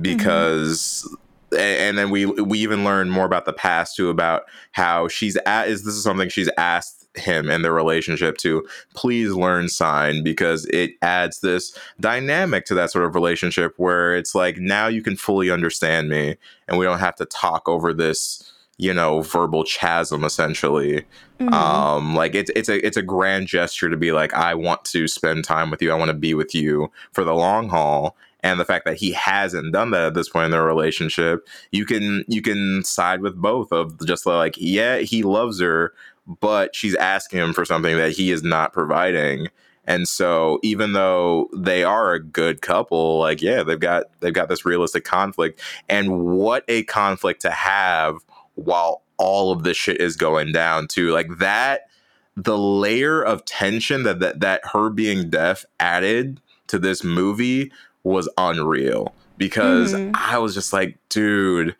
[0.00, 1.08] because.
[1.52, 4.42] a- And then we we even learn more about the past too about
[4.72, 9.32] how she's at is this is something she's asked him and their relationship to please
[9.32, 14.58] learn sign because it adds this dynamic to that sort of relationship where it's like
[14.58, 16.36] now you can fully understand me
[16.68, 21.04] and we don't have to talk over this you know verbal chasm essentially.
[21.40, 21.52] Mhm.
[21.52, 25.06] um like it's it's a it's a grand gesture to be like i want to
[25.06, 25.90] spend time with you.
[25.92, 28.16] I want to be with you for the long haul.
[28.40, 31.84] And the fact that he hasn't done that at this point in their relationship you
[31.84, 35.92] can you can side with both of just like yeah he loves her
[36.28, 39.48] but she's asking him for something that he is not providing.
[39.84, 44.48] And so even though they are a good couple like yeah they've got they've got
[44.50, 45.60] this realistic conflict.
[45.88, 48.16] And what a conflict to have
[48.54, 51.10] while all of this shit is going down too.
[51.10, 51.88] Like that
[52.36, 57.72] the layer of tension that that, that her being deaf added to this movie
[58.04, 59.14] was unreal.
[59.38, 60.10] Because Mhm.
[60.14, 61.74] i was just like dude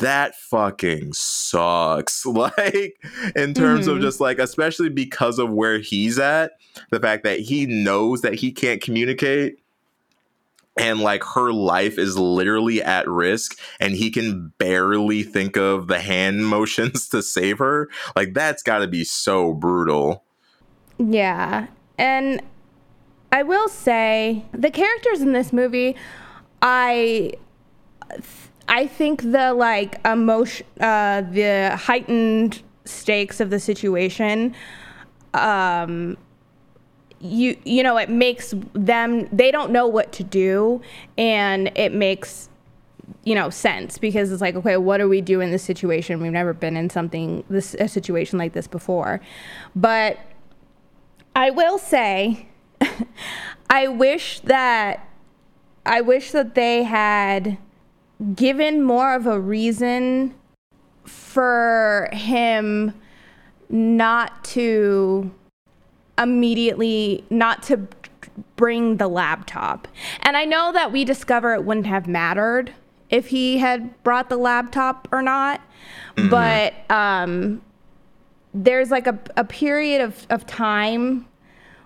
[0.00, 2.96] that fucking sucks like
[3.36, 4.02] in terms of Mhm.
[4.02, 6.52] just like especially because of where he's at
[6.90, 9.58] the fact that he knows that he can't communicate
[10.76, 15.98] and like her life is literally at risk and he can barely think of the
[16.00, 20.24] hand motions to save her like that's got to be so brutal
[20.98, 21.66] Yeah.
[21.98, 22.40] And
[23.32, 25.96] I will say the characters in this movie,
[26.62, 27.32] I
[28.68, 34.54] I think the like emotion uh the heightened stakes of the situation
[35.34, 36.16] um
[37.20, 40.80] you you know it makes them they don't know what to do
[41.16, 42.48] and it makes
[43.24, 46.20] you know sense because it's like okay what do we do in this situation?
[46.20, 49.20] We've never been in something this a situation like this before.
[49.74, 50.18] But
[51.34, 52.48] I will say,
[53.70, 55.08] I wish that
[55.84, 57.58] I wish that they had
[58.34, 60.34] given more of a reason
[61.04, 62.92] for him
[63.68, 65.30] not to
[66.18, 67.86] immediately not to
[68.56, 69.86] bring the laptop.
[70.22, 72.72] And I know that we discover it wouldn't have mattered
[73.08, 75.60] if he had brought the laptop or not,
[76.28, 77.62] but um
[78.54, 81.26] there's like a, a period of, of time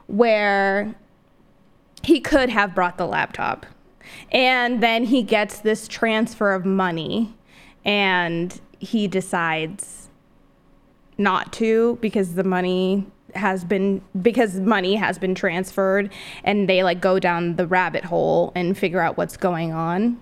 [0.07, 0.95] where
[2.03, 3.67] he could have brought the laptop.
[4.31, 7.35] And then he gets this transfer of money
[7.85, 10.09] and he decides
[11.19, 16.13] not to because the money has been because money has been transferred
[16.45, 20.21] and they like go down the rabbit hole and figure out what's going on.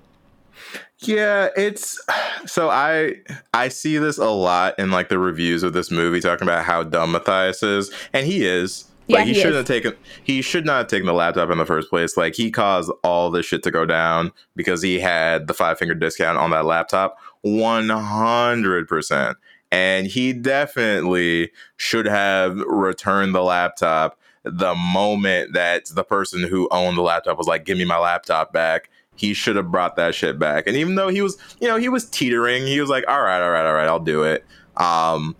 [0.98, 1.98] Yeah, it's
[2.46, 3.16] so I
[3.54, 6.82] I see this a lot in like the reviews of this movie talking about how
[6.82, 8.84] dumb Matias is, and he is.
[9.10, 9.94] Yeah, Like he, he shouldn't have taken
[10.24, 12.16] he should not have taken the laptop in the first place.
[12.16, 15.94] Like he caused all this shit to go down because he had the five finger
[15.94, 17.18] discount on that laptop.
[17.42, 19.36] One hundred percent.
[19.72, 26.96] And he definitely should have returned the laptop the moment that the person who owned
[26.96, 28.88] the laptop was like, give me my laptop back
[29.20, 30.66] he should have brought that shit back.
[30.66, 33.42] And even though he was, you know, he was teetering, he was like, all right,
[33.42, 34.46] all right, all right, I'll do it.
[34.78, 35.36] Um,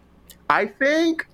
[0.51, 1.27] I think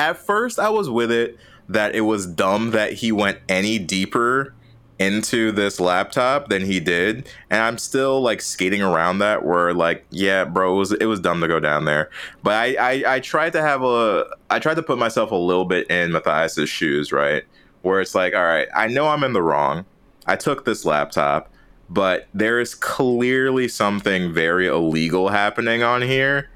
[0.00, 1.36] at first I was with it
[1.68, 4.54] that it was dumb that he went any deeper
[4.98, 7.28] into this laptop than he did.
[7.48, 11.20] And I'm still like skating around that where like, yeah, bro, it was, it was
[11.20, 12.10] dumb to go down there.
[12.42, 15.64] But I, I, I tried to have a, I tried to put myself a little
[15.64, 17.44] bit in Matias's shoes, right?
[17.82, 19.84] Where it's like, all right, I know I'm in the wrong.
[20.26, 21.50] I took this laptop,
[21.88, 26.50] but there is clearly something very illegal happening on here.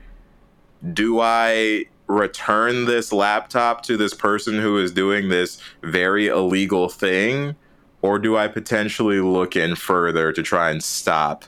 [0.92, 7.57] Do I return this laptop to this person who is doing this very illegal thing?
[8.02, 11.44] Or do I potentially look in further to try and stop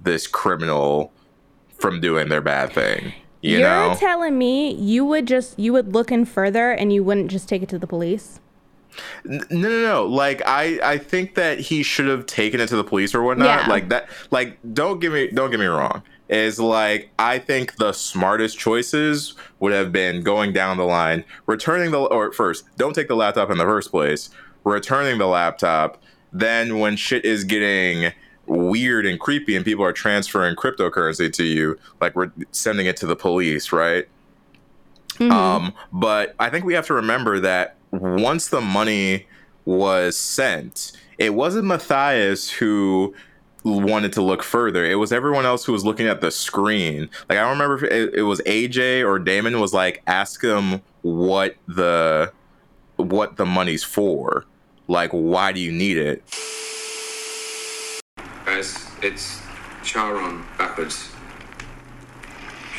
[0.00, 1.12] this criminal
[1.78, 3.14] from doing their bad thing?
[3.40, 3.94] You You're know?
[3.98, 7.62] telling me you would just you would look in further and you wouldn't just take
[7.62, 8.40] it to the police?
[9.24, 10.06] No, no, no.
[10.06, 13.60] Like I, I think that he should have taken it to the police or whatnot.
[13.60, 13.66] Yeah.
[13.66, 14.08] Like that.
[14.30, 16.02] Like don't get me, don't get me wrong.
[16.28, 21.90] Is like I think the smartest choices would have been going down the line, returning
[21.90, 24.30] the or first, don't take the laptop in the first place,
[24.64, 26.02] returning the laptop.
[26.32, 28.12] Then when shit is getting
[28.46, 33.06] weird and creepy and people are transferring cryptocurrency to you, like we're sending it to
[33.06, 34.08] the police, right?
[35.20, 39.26] Um, but I think we have to remember that once the money
[39.64, 43.14] was sent, it wasn't Matias who
[43.64, 44.84] wanted to look further.
[44.84, 47.08] It was everyone else who was looking at the screen.
[47.28, 50.82] Like I don't remember if it, it was AJ or Damon was like, ask him
[51.02, 52.32] what the
[52.96, 54.44] what the money's for.
[54.86, 56.22] Like, why do you need it?
[58.44, 59.40] Guys, it's
[59.82, 61.10] Charon backwards.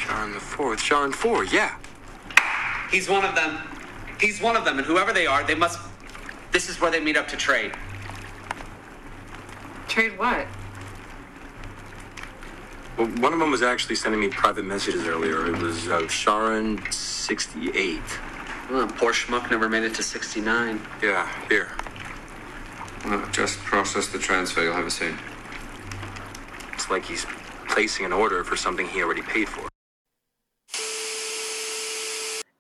[0.04, 0.80] Charon the fourth.
[0.80, 1.78] Charon four, yeah.
[2.92, 3.58] He's one of them.
[4.22, 5.80] He's one of them, and whoever they are, they must.
[6.52, 7.74] This is where they meet up to trade.
[9.88, 10.48] Trade what?
[12.98, 15.48] Well, one of them was actually sending me private messages earlier.
[15.48, 18.02] It was uh, Charon sixty eight.
[18.70, 20.82] Well, poor schmuck never made it to 69.
[21.04, 21.70] Yeah, here.
[23.06, 24.64] Well, just process the transfer.
[24.64, 25.20] You'll have it soon.
[26.74, 27.28] It's like he's
[27.68, 29.70] placing an order for something he already paid for.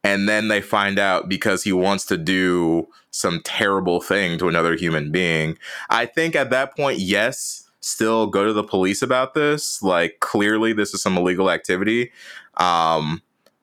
[0.06, 4.76] and then they find out because he wants to do some terrible thing to another
[4.76, 5.58] human being.
[5.90, 9.82] I think at that point, yes, still go to the police about this.
[9.84, 12.12] Like clearly this is some illegal activity.
[12.56, 13.22] Um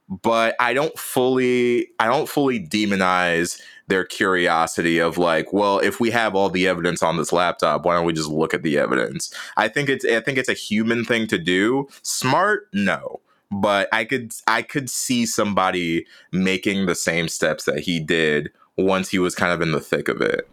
[0.09, 6.11] but I don't fully I don't fully demonize their curiosity of like, well, if we
[6.11, 9.35] have all the evidence on this laptop, why don't we just look at the evidence?
[9.57, 11.89] I think it's I think it's a human thing to do.
[12.03, 12.69] Smart?
[12.73, 13.21] No
[13.55, 19.11] but I could I could see somebody making the same steps that he did once
[19.11, 20.49] he was kind of in the thick of it.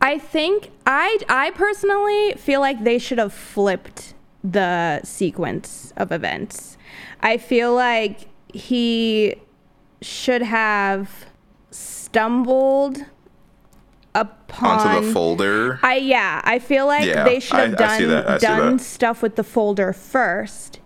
[0.00, 6.76] I think I I personally feel like they should have flipped the sequence of events.
[7.20, 9.36] I feel like he
[10.02, 11.26] should have
[11.70, 12.98] stumbled
[14.14, 15.80] upon Onto the folder.
[15.82, 19.36] I yeah, I feel like Yeah, they should have I- done I done stuff with
[19.36, 20.80] the folder first.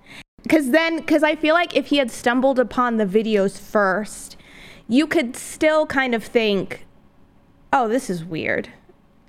[0.48, 4.36] Cuz then cuz I feel like if he had stumbled upon the videos first,
[4.88, 6.86] you could still kind of think,
[7.72, 8.70] "Oh, this is weird."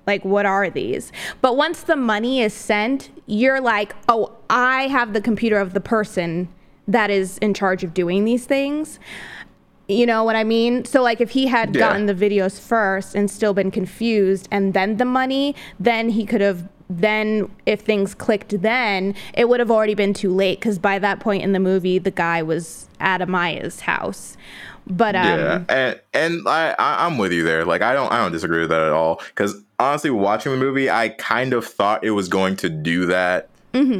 [0.06, 1.12] Like what are these?
[1.40, 5.80] But once the money is sent, you're like, "Oh, I have the computer of the
[5.80, 6.48] person
[6.88, 8.98] that is in charge of doing these things."
[9.88, 10.84] You know what I mean?
[10.84, 11.80] So like if he had Yeah.
[11.80, 16.40] gotten the videos first and still been confused and then the money, then he could
[16.40, 20.98] have then if things clicked then, it would have already been too late cuz by
[20.98, 24.36] that point in the movie the guy was at Amaya's house.
[24.86, 27.64] But um yeah, and and I, I I'm with you there.
[27.64, 29.20] Like I don't I don't disagree with that at all.
[29.28, 33.48] Because honestly, watching the movie, I kind of thought it was going to do that.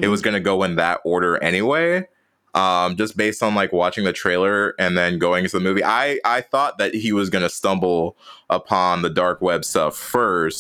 [0.03, 2.07] It was going to go in that order anyway.
[2.55, 6.19] Um, just based on like watching the trailer and then going into the movie, I
[6.25, 8.17] I thought that he was going to stumble
[8.51, 10.59] upon the dark web stuff 1st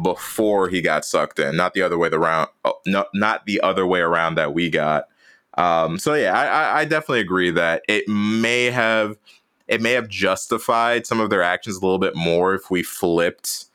[0.00, 2.48] before he got sucked in, not the other way around.
[2.64, 5.06] Oh, no, not the other way around that we got.
[5.58, 9.16] Um, so yeah, I, I, I definitely agree that it may have
[9.66, 13.66] it may have justified some of their actions a little bit more if we flipped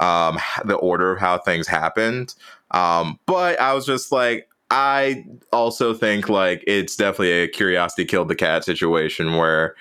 [0.00, 2.34] um, the order of how things happened.
[2.72, 8.28] Um, but I was just like, I also think like it's definitely a curiosity killed
[8.28, 9.76] the cat situation where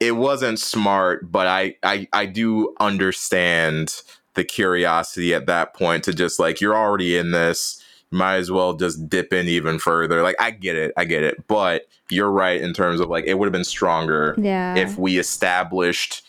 [0.00, 4.02] it wasn't smart, but I I, I do understand
[4.34, 8.74] the curiosity at that point to just like you're already in this might as well
[8.74, 10.22] just dip in even further.
[10.22, 13.38] Like I get it, I get it, but you're right in terms of like it
[13.38, 14.74] would have been stronger Yeah.
[14.76, 16.22] if we established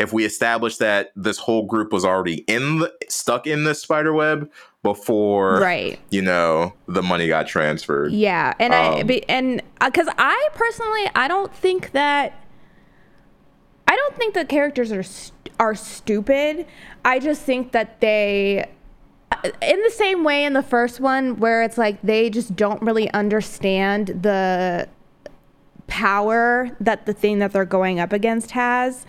[0.00, 4.14] if we established that this whole group was already in the, stuck in this spider
[4.14, 4.50] web
[4.82, 6.00] before Right.
[6.10, 8.10] you know the money got transferred.
[8.12, 12.32] Yeah, and I Um, be, and because I personally I don't think that
[13.86, 16.64] I don't think the characters are st- are stupid.
[17.04, 18.64] I just think that they
[19.62, 23.10] in the same way in the first one where it's like they just don't really
[23.12, 24.88] understand the
[25.88, 29.04] power that the thing that they're going up against has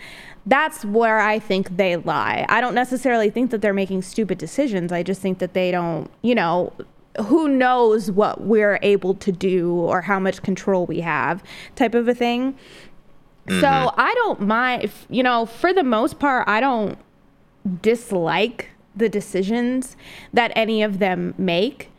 [0.46, 2.46] that's where I think they lie.
[2.48, 4.92] I don't necessarily think that they're making stupid decisions.
[4.92, 6.72] I just think that they don't, you know,
[7.26, 11.42] who knows what we're able to do or how much control we have,
[11.76, 12.56] type of a thing.
[13.48, 16.96] So I don't mind, if, you know, for the most part, I don't
[17.82, 19.96] dislike the decisions
[20.32, 21.90] that any of them make.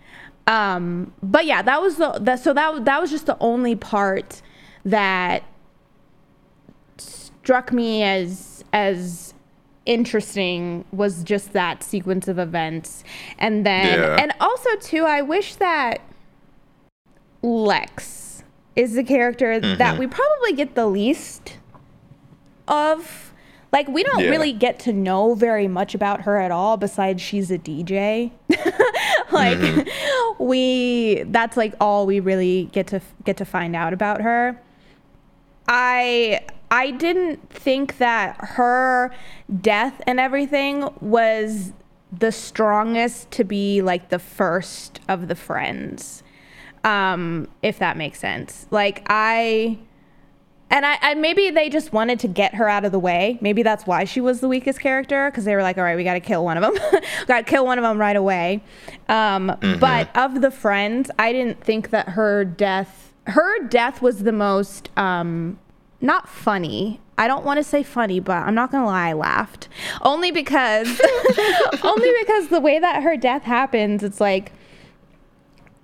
[0.47, 4.41] Um, but yeah, that was the, that, so that that was just the only part
[4.85, 5.43] that
[7.43, 9.33] struck me as as
[9.85, 13.03] interesting was just that sequence of events.
[13.37, 14.15] And then Yeah.
[14.17, 15.99] and also too i wish that
[17.43, 18.43] Lexx
[18.77, 19.99] is the character that mm-hmm.
[19.99, 21.57] we probably get the least
[22.67, 23.33] of.
[23.73, 24.29] Like we don't Yeah.
[24.29, 28.31] really get to know very much about her at all besides she's a dj
[29.31, 30.43] like mm-hmm.
[30.43, 34.57] we that's like all we really get to get to find out about her.
[35.67, 36.41] I
[36.73, 39.11] I didn't think that her
[39.61, 41.71] death and everything was
[42.11, 46.23] the strongest to be like the first of the friends.
[46.83, 48.65] Um, if that makes sense.
[48.71, 49.77] Like I
[50.71, 53.37] and I, I maybe they just wanted to get her out of the way.
[53.39, 56.03] Maybe that's why she was the weakest character because they were like, all right, we
[56.03, 57.01] got to kill one of them.
[57.27, 58.63] got to kill one of them right away.
[59.07, 64.31] Um, But of the friends, I didn't think that her death, her death was the
[64.31, 65.59] most um,
[66.03, 66.99] not funny.
[67.17, 69.69] I don't want to say funny, but I'm not gonna lie, I laughed.
[70.01, 70.87] Only because
[71.83, 74.51] only because the way that her death happens, it's like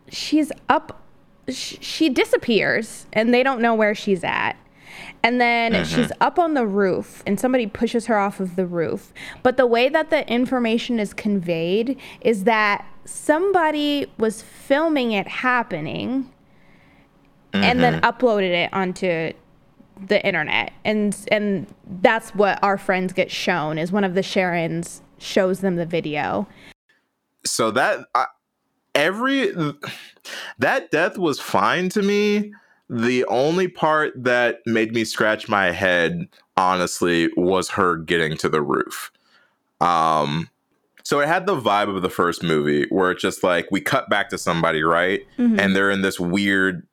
[0.10, 1.02] she's up
[1.48, 4.58] sh- she disappears and they don't know where she's at.
[5.22, 5.84] And then mm-hmm.
[5.84, 9.14] she's up on the roof and somebody pushes her off of the roof.
[9.44, 16.32] But the way that the information is conveyed is that somebody was filming it happening
[17.54, 18.06] and then mm-hmm.
[18.06, 19.34] uploaded it onto
[20.08, 20.72] the internet.
[20.86, 21.68] And and
[22.02, 26.48] that's what our friends get shown is one of the Charons shows them the video.
[27.46, 28.26] So that I,
[28.96, 29.54] every
[30.60, 32.54] that death was fine to me.
[32.90, 36.28] The only part that made me scratch my head
[36.58, 39.12] honestly was her getting to the roof.
[39.82, 40.50] Um
[41.04, 44.10] so it had the vibe of the first movie where it's just like we cut
[44.10, 45.22] back to somebody right?
[45.60, 46.86] And they're in this weird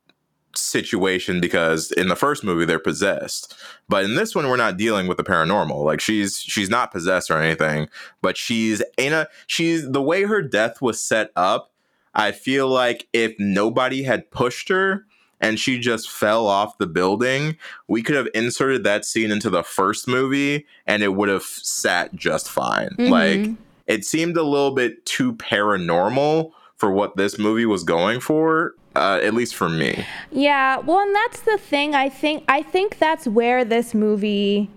[0.61, 3.55] situation because in the first movie they're possessed.
[3.89, 5.85] But in this one we're not dealing with the paranormal.
[5.85, 7.89] Like she's she's not possessed or anything
[8.23, 11.73] but she's in a she's the way her death was set up
[12.15, 15.07] i feel like if nobody had pushed her
[15.41, 17.57] and she just fell off the building
[17.89, 22.15] we could have inserted that scene into the first movie and it would have sat
[22.15, 22.91] just fine.
[22.99, 23.13] Mm-hmm.
[23.13, 23.51] Like
[23.87, 29.21] it seemed a little bit too paranormal for what this movie was going for uh,
[29.23, 31.95] at least for me Yeah, well, and that's the thing.
[31.95, 34.71] I think I think that's where this movie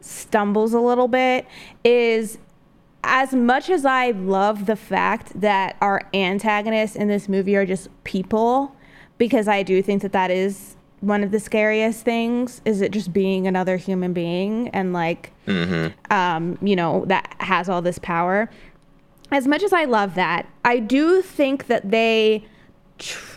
[0.00, 1.46] stumbles a little bit.
[1.84, 2.38] Is
[3.04, 7.88] as much as I love the fact that our antagonists in this movie are just
[8.04, 8.76] people,
[9.18, 12.60] because I do think that that is one of the scariest things.
[12.64, 15.32] Is it just being another human being and like,
[16.10, 18.48] um, you know, that has all this power.
[19.32, 22.44] As much as I love that, I do think that they
[22.98, 23.31] tr-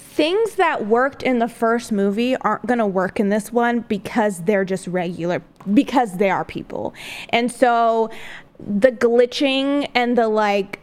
[0.00, 4.42] things that worked in the first movie aren't going to work in this one because
[4.44, 5.42] they're just regular
[5.74, 6.94] because they are people
[7.28, 8.10] and so
[8.58, 10.80] the glitching and the like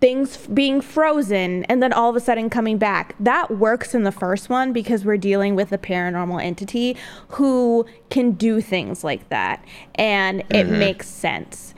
[0.00, 4.12] things being frozen and then all of a sudden coming back that works in the
[4.12, 6.96] first one because we're dealing with a paranormal entity
[7.28, 9.64] who can do things like that
[9.94, 10.78] and it mm-hmm.
[10.78, 11.74] makes sense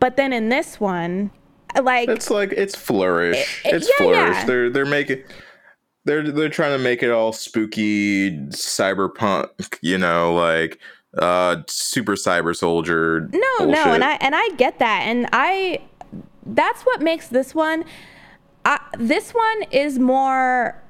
[0.00, 1.30] but then in this one
[1.82, 3.62] like It's like it's flourish.
[3.64, 4.36] It- it- it's yeah, flourish.
[4.36, 4.44] yeah.
[4.44, 5.22] They're they're making
[6.04, 10.78] they're they're trying to make it all spooky cyberpunk, you know, like
[11.18, 13.28] uh super cyber soldier.
[13.32, 15.80] No, no, and I and I get that, and I
[16.46, 17.84] that's what makes this one.
[18.66, 20.80] I, this one is more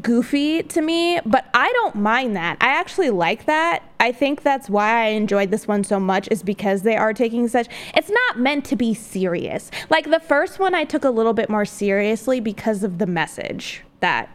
[0.00, 2.56] goofy to me, but I don't mind that.
[2.60, 3.82] I actually like that.
[3.98, 7.48] I think that's why I enjoyed this one so much is because they are taking
[7.48, 9.70] such it's not meant to be serious.
[9.88, 13.82] Like the first one I took a little bit more seriously because of the message
[14.00, 14.34] that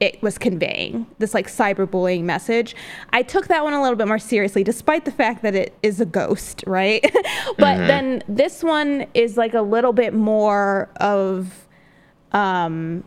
[0.00, 2.76] it was conveying this like cyberbullying message.
[3.12, 6.00] I took that one a little bit more seriously, despite the fact that it is
[6.00, 7.02] a ghost, right?
[7.58, 11.66] but then this one is like a little bit more of
[12.32, 13.02] um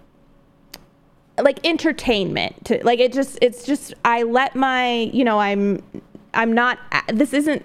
[1.40, 5.82] like entertainment to like it just it's just i let my you know i'm
[6.34, 7.64] i'm not this isn't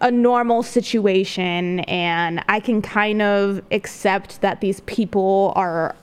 [0.00, 5.94] a normal situation and i can kind of accept that these people are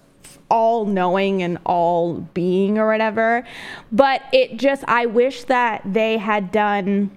[0.53, 3.43] all knowing and all being or whatever.
[3.91, 7.09] But it just, I wish that they had done.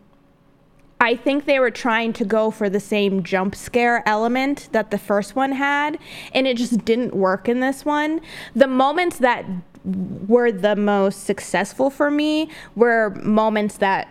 [0.99, 4.97] I think they were trying to go for the same jump scare element that the
[4.97, 5.99] first one had,
[6.33, 8.23] and it just didn't work in this one.
[8.55, 9.45] The moments that
[9.85, 14.09] were the most successful for me were moments that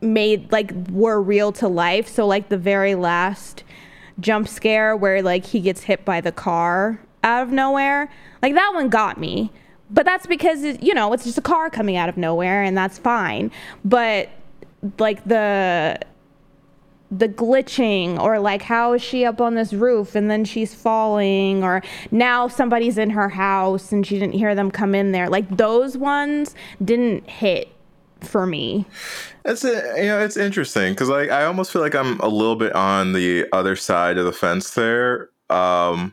[0.00, 2.06] made like were real to life.
[2.06, 3.64] So like the very last
[4.20, 8.08] jump scare where like he gets hit by the car out of nowhere.
[8.46, 9.50] Like that one got me.
[9.90, 12.96] But that's because you know, it's just a car coming out of nowhere and that's
[12.96, 13.50] fine.
[13.84, 14.28] But
[15.00, 15.98] like the
[17.10, 21.64] the glitching or like how is she up on this roof and then she's falling
[21.64, 21.82] or
[22.12, 25.96] now somebody's in her house and she didn't hear them come in there like those
[25.96, 27.68] ones didn't hit
[28.20, 28.84] for me
[29.44, 32.56] It's a, you know it's interesting because like I almost feel like I'm a little
[32.56, 35.30] bit on the other side of the fence there.
[35.48, 36.12] Um,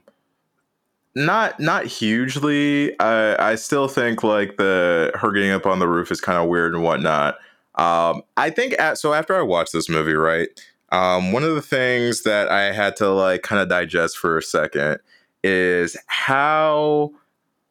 [1.16, 2.97] not not hugely.
[2.99, 6.49] I I still think like the her getting up on the roof is kind of
[6.49, 7.36] weird and whatnot.
[7.76, 9.14] Um, I think at, so.
[9.14, 10.49] After I watched this movie, right,
[10.91, 14.43] um, one of the things that I had to like kind of digest for a
[14.43, 14.99] second
[15.43, 17.11] is how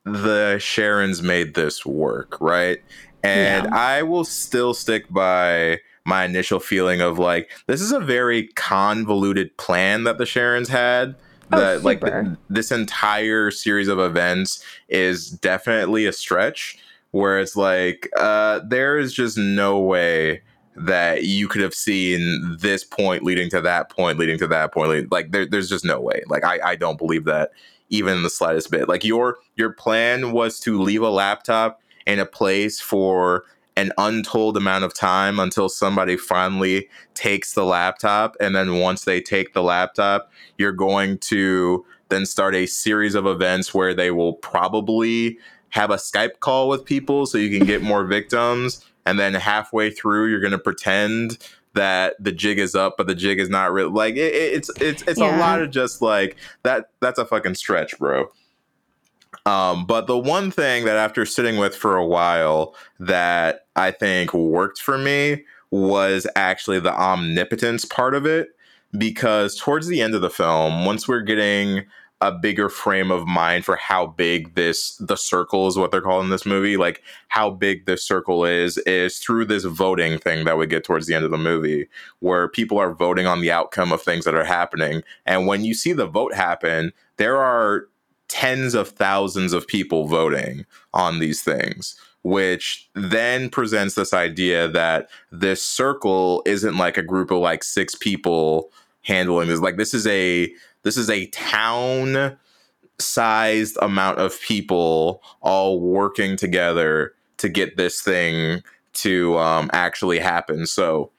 [0.05, 2.79] the Charons made this work, right?
[3.23, 3.77] And Yeah.
[3.77, 9.57] I will still stick by my initial feeling of like this is a very convoluted
[9.57, 11.15] plan that the Charons had.
[11.53, 12.23] Oh, That like super.
[12.25, 16.79] th- this entire series of events is definitely a stretch.
[17.11, 20.41] Where it's like uh, there is just no way
[20.77, 24.89] that you could have seen this point leading to that point leading to that point
[24.89, 27.51] leading- like there, there's just no way like I, I don't believe that
[27.91, 32.19] even in the slightest bit like your your plan was to leave a laptop in
[32.19, 33.45] a place for
[33.77, 39.21] an untold amount of time until somebody finally takes the laptop and then once they
[39.21, 44.35] take the laptop you're going to then start a series of events where they will
[44.35, 45.39] probably
[45.71, 49.91] have a Skype call with people so you can get more victims and then halfway
[49.91, 51.39] through you're going to pretend
[51.75, 54.71] that the jig is up but the jig is not real like it, it- it's
[54.83, 58.27] it's it's a lot of just like that that's a fucking stretch bro.
[59.47, 64.35] Um, but the one thing that after sitting with for a while that I think
[64.35, 68.51] worked for me was actually the omnipotence part of it.
[68.97, 71.87] Because towards the end of the film, once we're getting
[72.21, 76.29] a bigger frame of mind for how big this the circle is what they're calling
[76.29, 80.67] this movie, like how big this circle is, is through this voting thing that we
[80.67, 81.89] get towards the end of the movie,
[82.21, 85.03] where people are voting on the outcome of things that are happening.
[85.27, 87.89] And when you see the vote happen, there are
[88.29, 90.65] tens of thousands of people voting
[90.95, 97.31] on these things which then presents this idea that this circle isn't like a group
[97.31, 98.71] of like six people
[99.03, 99.61] handling this.
[99.61, 100.53] Like this is a
[100.83, 102.37] this is a town
[102.99, 108.63] sized amount of people all working together to get this thing
[108.93, 110.67] to um, actually happen.
[110.67, 111.11] So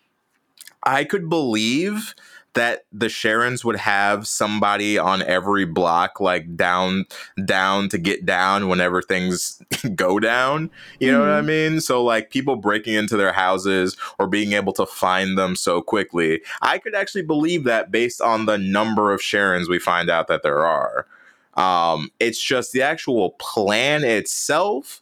[0.86, 2.14] i could believe
[2.54, 7.06] that the Charons would have somebody on every block, like down,
[7.46, 9.62] down to get down whenever things
[9.96, 10.70] go down.
[11.00, 11.82] You know what I mean?
[11.82, 16.42] So, like people breaking into their houses or being able to find them so quickly.
[16.62, 20.44] I could actually believe that based on the number of Charons we find out that
[20.44, 21.08] there are.
[21.56, 25.02] Um, it's just the actual plan itself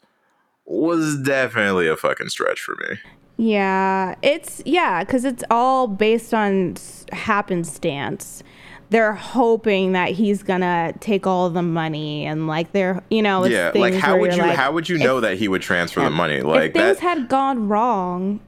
[0.66, 2.97] was definitely a fucking stretch for me.
[3.42, 6.76] Yeah, it's yeah, because it's all based on
[7.12, 8.44] happenstance.
[8.92, 13.54] They're hoping that he's gonna take all the money and like they're you know it's
[13.54, 16.12] yeah, like how would you're like, how would you know that he would transfer the
[16.12, 16.42] money?
[16.42, 18.42] Like if things that had gone wrong,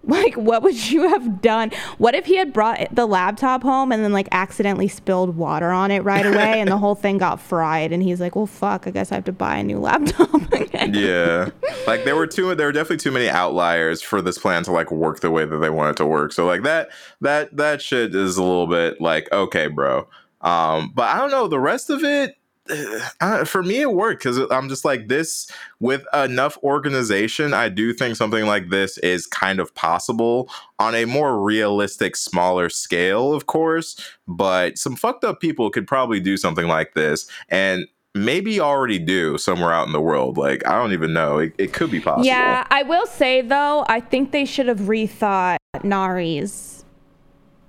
[0.04, 1.70] like what would you have done?
[1.98, 5.90] What if he had brought the laptop home and then like accidentally spilled water on
[5.90, 8.90] it right away and the whole thing got fried and he's like, well, fuck, I
[8.90, 10.94] guess I have to buy a new laptop again.
[10.94, 11.50] yeah
[11.86, 14.90] like there were too there were definitely too many outliers for this plan to like
[14.90, 16.88] work the way that they want it to work so like that
[17.20, 20.06] that that shit is a little bit like okay bro
[20.40, 22.36] um but i don't know the rest of it
[23.20, 25.50] uh, for me it worked because i'm just like this
[25.80, 30.48] with enough organization i do think something like this is kind of possible
[30.78, 33.96] on a more realistic smaller scale of course
[34.26, 39.38] but some fucked up people could probably do something like this and maybe already do
[39.38, 42.24] somewhere out in the world like i don't even know it, it could be possible.
[42.26, 46.84] Yeah, I will say though, I think they should have rethought Nari's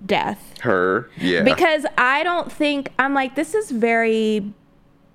[0.04, 0.58] death.
[0.60, 1.08] her?
[1.18, 1.42] Yeah.
[1.42, 4.52] Because I don't think I'm like this is very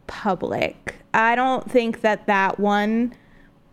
[0.08, 0.96] public.
[1.14, 3.14] I don't think that that one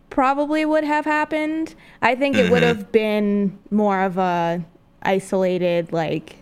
[0.09, 1.75] probably would have happened.
[2.01, 2.77] I think it would Mm-hmm.
[2.77, 4.63] have been more of a
[5.01, 6.37] isolated like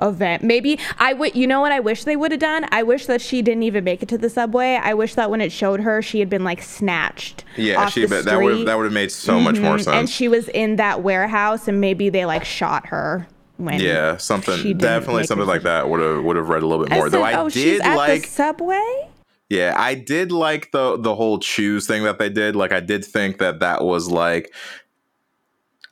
[0.00, 0.42] event.
[0.44, 1.34] Maybe I would.
[1.34, 2.66] You know what I wish they would have done?
[2.70, 4.78] I wish that she didn't even make it to the subway.
[4.82, 7.44] I wish that when it showed her, she had been like snatched.
[7.56, 8.04] Yeah, off she.
[8.06, 9.88] the that would that would have made so much more sense.
[9.88, 13.26] And she was in that warehouse, and maybe they like shot her
[13.58, 13.80] when.
[13.80, 16.96] yeah, something definitely something like that would have would have read a little bit I
[16.96, 17.06] more.
[17.06, 19.08] said, Though I oh, did like subway.
[19.50, 22.54] Yeah, I did like the the whole choose thing that they did.
[22.54, 24.54] Like, I did think that that was like,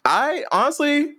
[0.04, 1.14] I honestly,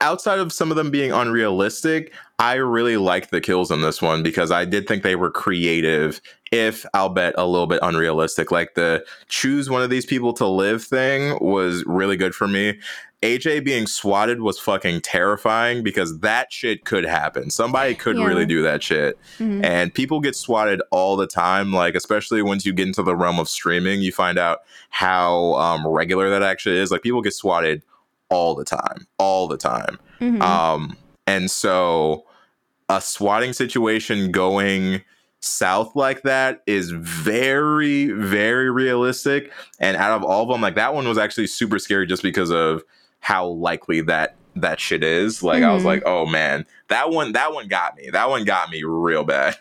[0.00, 4.22] outside of some of them being unrealistic, I really liked the kills in this one
[4.24, 6.20] because I did think they were creative.
[6.50, 10.46] If I'll bet a little bit unrealistic, like the choose one of these people to
[10.46, 12.80] live thing was really good for me.
[13.22, 17.50] AJ being swatted was fucking terrifying because that shit could happen.
[17.50, 18.24] Somebody could Yeah.
[18.24, 19.18] really do that shit.
[19.38, 19.62] Mhm.
[19.62, 21.70] And people get swatted all the time.
[21.72, 25.86] Like, especially once you get into the realm of streaming, you find out how um,
[25.86, 26.90] regular that actually is.
[26.90, 27.82] Like, people get swatted
[28.30, 29.98] all the time, all the time.
[30.20, 30.40] Mhm.
[30.40, 30.96] Um,
[31.26, 32.24] and so
[32.88, 35.02] a swatting situation going
[35.40, 39.50] south like that is very, very realistic.
[39.78, 42.50] And out of all of them, like that one was actually super scary just because
[42.50, 42.82] of
[43.20, 45.42] how likely that that shit is.
[45.42, 45.86] Like I was Mhm.
[45.86, 48.10] like, oh man, that one, that one got me.
[48.10, 49.56] That one got me real bad.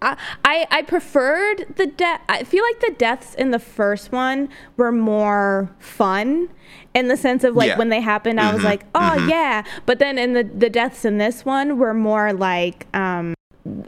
[0.00, 2.20] I, I I preferred the death.
[2.28, 6.48] I feel like the deaths in the first one were more fun,
[6.94, 7.78] in the sense of like Yeah.
[7.78, 9.28] when they happened, I was Mhm, like, oh mhm.
[9.28, 9.62] yeah.
[9.86, 13.34] But then in the the deaths in this one were more like um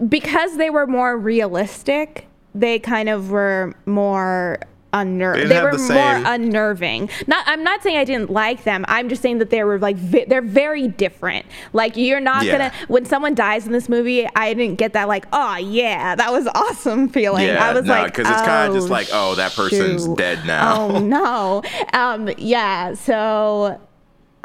[0.08, 2.28] because they were more realistic.
[2.54, 4.60] They kind of were more
[4.94, 5.48] unnerving.
[5.48, 7.10] didn't They were the more unnerving.
[7.26, 7.44] Not.
[7.46, 8.84] I'm not saying I didn't like them.
[8.88, 11.44] I'm just saying that they were like vi- they're very different.
[11.74, 12.52] Like you're not Yeah.
[12.52, 14.26] gonna when someone dies in this movie.
[14.34, 17.46] I didn't get that like oh yeah that was awesome feeling.
[17.46, 20.04] Yeah, I was no, like because it's kind of just "Oh, like, oh, that person's
[20.04, 20.16] shoot.
[20.16, 20.80] dead now.
[20.80, 21.62] Oh no.
[21.92, 22.30] Um.
[22.38, 22.94] Yeah.
[22.94, 23.80] So.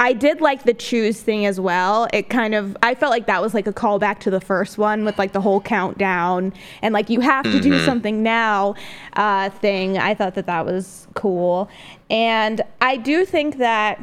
[0.02, 2.08] I did like the choose thing as well.
[2.12, 5.04] It kind of I felt like that was like a callback to the first one
[5.04, 7.84] with like the whole countdown and like you have to do Mm-hmm.
[7.84, 8.74] something now
[9.12, 9.98] uh, thing.
[9.98, 11.68] I thought that that was cool,
[12.08, 14.00] and I do think that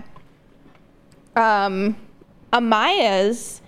[1.36, 1.98] um,
[2.54, 3.62] Amaya's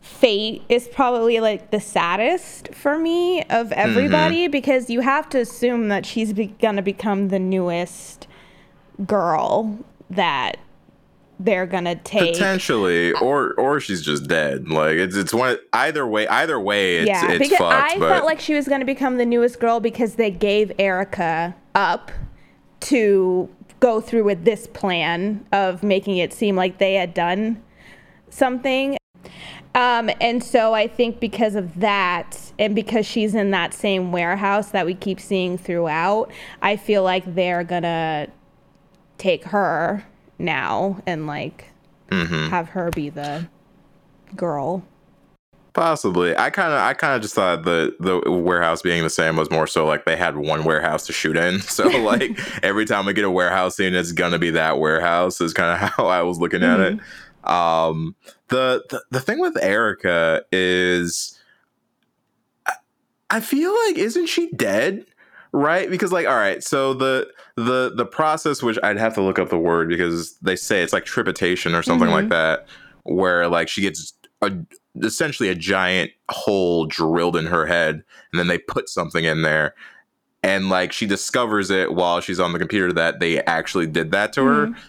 [0.00, 5.88] fate is probably like the saddest for me of everybody because you have to assume
[5.88, 8.26] that she's be- gonna become the newest
[9.06, 10.56] girl that
[11.38, 12.34] they're gonna take.
[12.34, 14.68] Potentially, or or she's just dead.
[14.68, 16.26] Like it's it's one either way.
[16.28, 17.94] Either way, it's yeah, it's because fucked.
[17.94, 21.54] I but felt like she was gonna become the newest girl because they gave Erica
[21.74, 22.10] up
[22.80, 23.48] to
[23.80, 27.62] go through with this plan of making it seem like they had done
[28.30, 28.96] something.
[29.74, 34.70] Um, and so I think because of that, and because she's in that same warehouse
[34.70, 36.30] that we keep seeing throughout,
[36.62, 38.28] I feel like they're gonna
[39.18, 40.04] take her
[40.38, 41.66] now and like
[42.10, 42.50] Mm-hmm.
[42.50, 43.48] have her be the
[44.36, 44.84] girl.
[45.72, 46.36] Possibly.
[46.36, 49.50] I kind of I kind of just thought the the warehouse being the same was
[49.50, 51.60] more so like they had one warehouse to shoot in.
[51.62, 55.40] So like every time we get a warehouse scene, it's gonna be that warehouse.
[55.40, 56.98] Is kind of how I was looking at it.
[57.44, 58.14] Um,
[58.48, 61.38] the, the the thing with Erica is,
[62.66, 62.72] I,
[63.30, 65.04] I feel like isn't she dead?
[65.52, 65.90] Right?
[65.90, 69.48] Because like, all right, so the the the process, which I'd have to look up
[69.48, 72.30] the word because they say it's like tripitation or something like mm-hmm.
[72.30, 72.66] that,
[73.04, 74.52] where like she gets a
[75.02, 78.02] essentially a giant hole drilled in her head
[78.32, 79.74] and then they put something in there
[80.42, 84.32] and like she discovers it while she's on the computer that they actually did that
[84.32, 84.80] to her mm-hmm.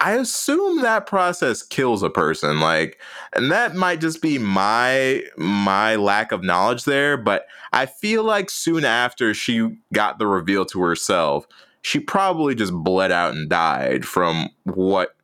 [0.00, 3.00] I assume that process kills a person like
[3.32, 8.48] and that might just be my my lack of knowledge there but i feel like
[8.48, 11.48] soon after she got the reveal to herself
[11.82, 15.16] she probably just bled out and died from what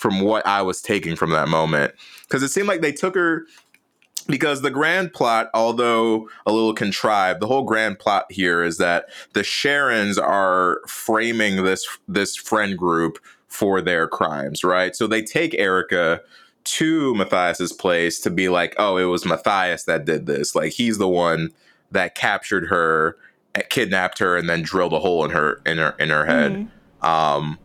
[0.00, 1.94] from what I was taking from that moment.
[2.22, 3.46] Because it seemed like they took her
[4.26, 9.06] because the grand plot, although a little contrived, the whole grand plot here is that
[9.34, 13.18] the Charons are framing this this friend group
[13.50, 14.96] for their crimes, right?
[14.96, 16.22] So they take Erica
[16.62, 20.54] to Matias's place to be like, oh, it was Matias that did this.
[20.54, 21.50] Like he's the one
[21.90, 23.16] that captured her,
[23.54, 26.68] eh, kidnapped her, and then drilled a hole in her in her in her head.
[27.02, 27.58] Um,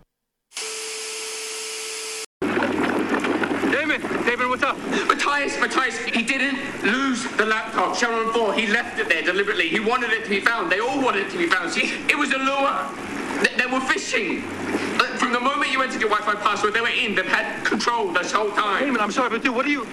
[3.71, 4.77] David, David, what's up?
[5.07, 7.95] Matias, Matias, he didn't lose the laptop.
[7.95, 9.69] Charon 4, he left it there deliberately.
[9.69, 10.71] He wanted it to be found.
[10.71, 11.71] They all wanted it to be found.
[11.71, 13.04] See, it was a lure.
[13.43, 14.43] They, they were fishing.
[14.43, 17.15] Uh, From the moment you entered your Wi-Fi password, they were in.
[17.15, 18.85] They've had control this whole Wait a time.
[18.87, 19.85] minute, I'm sorry, but dude, what are you?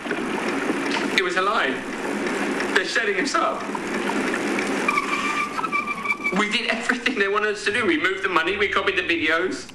[1.17, 1.71] It was a lie.
[2.75, 3.61] They're setting us up.
[6.39, 7.87] We did everything they wanted us to do.
[7.87, 9.69] We moved the money, we copied the videos.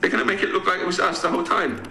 [0.00, 1.82] They're gonna make it look like it was us the whole time.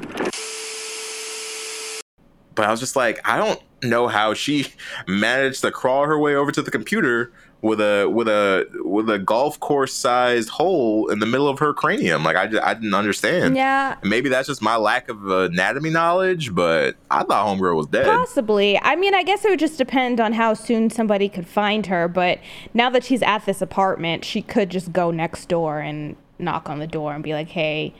[2.54, 4.68] but I was just like, I don't know how she
[5.08, 7.34] managed to crawl her way over to the computer
[7.66, 11.74] with a with a with a golf course sized hole in the middle of her
[11.74, 12.24] cranium.
[12.24, 13.58] Like I, just, I didn't understand.
[13.58, 13.96] Yeah.
[14.04, 18.06] Maybe that's just my lack of anatomy knowledge, but I thought Homegirl was dead.
[18.06, 18.80] Possibly.
[18.84, 22.08] I mean, I guess it would just depend on how soon somebody could find her.
[22.08, 22.38] But
[22.76, 26.78] now that she's at this apartment, she could just go next door and knock on
[26.78, 27.96] the door and be like, "Hey,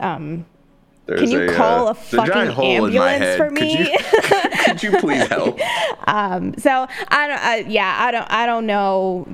[0.00, 0.46] um,
[1.06, 3.98] There's can you call uh, a fucking ambulance for Could me?" you,
[4.64, 5.56] could you please help?
[6.58, 7.66] so I don't.
[7.66, 8.26] Uh, yeah, I don't.
[8.28, 9.28] I don't know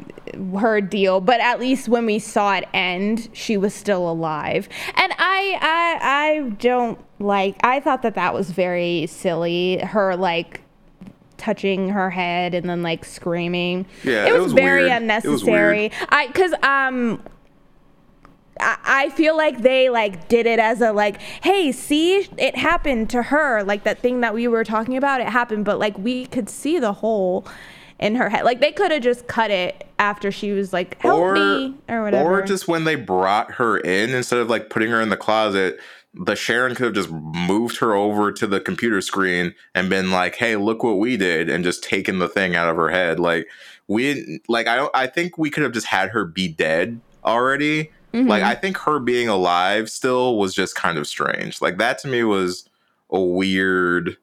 [0.59, 5.13] her deal, but at least when we saw it end, she was still alive, and
[5.19, 7.57] I, I, I don't like.
[7.65, 9.79] I thought that that was very silly.
[9.79, 10.61] Her like
[11.39, 13.87] touching her head and then like screaming.
[14.05, 14.93] Yeah, it it was, was very weird.
[14.93, 15.79] Was unnecessary.
[15.79, 15.93] weird.
[16.11, 17.23] I because um.
[18.61, 23.11] I I feel like they like did it as a like, hey, see, it happened
[23.11, 23.63] to her.
[23.65, 26.79] Like that thing that we were talking about, it happened, but like we could see
[26.79, 27.47] the hole
[27.99, 28.45] in her head.
[28.45, 32.41] Like they could have just cut it after she was like, help me or whatever.
[32.41, 35.79] Or just when they brought her in, instead of like putting her in the closet,
[36.15, 40.37] the Charon could have just moved her over to the computer screen and been like,
[40.37, 43.19] "Hey, look what we did," and just taken the thing out of her head.
[43.19, 43.49] Like
[43.87, 44.67] we didn't like.
[44.67, 44.89] I.
[44.93, 47.91] I think we could have just had her be dead already.
[48.13, 48.29] Mm-hmm.
[48.29, 51.61] Like I think her being alive still was just kind of strange.
[51.63, 52.69] Like that to me was
[53.11, 54.17] a weird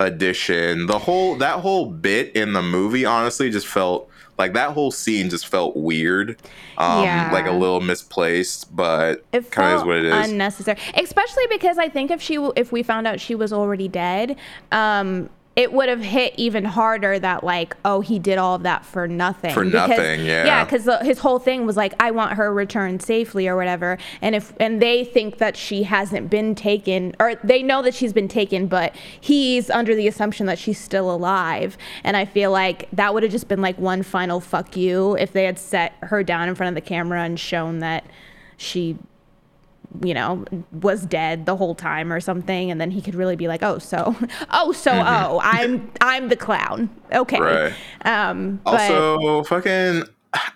[0.00, 0.86] addition.
[0.86, 5.30] The whole that whole bit in the movie honestly just felt like that whole scene
[5.30, 6.36] just felt weird.
[6.76, 7.30] Um Yeah.
[7.32, 10.28] like a little misplaced, but it kind of is what it is.
[10.30, 14.36] unnecessary, especially because I think if she if we found out she was already dead,
[14.72, 18.84] um, it would have hit even harder that like oh he did all of that
[18.84, 19.54] for nothing.
[19.54, 20.44] For Because- nothing, yeah.
[20.44, 23.98] yeah because his whole thing was like I want her returned safely or whatever.
[24.20, 28.12] And if and they think that she hasn't been taken or they know that she's
[28.12, 31.78] been taken but he's under the assumption that she's still alive.
[32.02, 35.32] And I feel like that would have just been like one final fuck you if
[35.32, 38.04] they had set her down in front of the camera and shown that
[38.56, 38.96] she
[40.02, 43.48] you know, was dead the whole time or something, and then he could really be
[43.48, 44.16] like, "Oh, so,
[44.50, 47.38] oh, so, oh, I'm, I'm the clown." Okay.
[47.38, 47.74] Mm-hmm.
[48.04, 48.28] Right.
[48.28, 48.60] Um.
[48.64, 50.04] But, Also, fucking,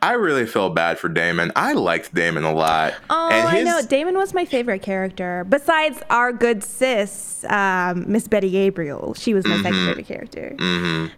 [0.03, 1.53] I really felt bad for Damon.
[1.55, 2.95] I liked Damon a lot.
[3.11, 3.80] oh, I know.
[3.82, 5.45] Damon was my favorite character.
[5.49, 10.57] Besides our good sis, um, Miss Betty Gabriel, she was my second favorite character.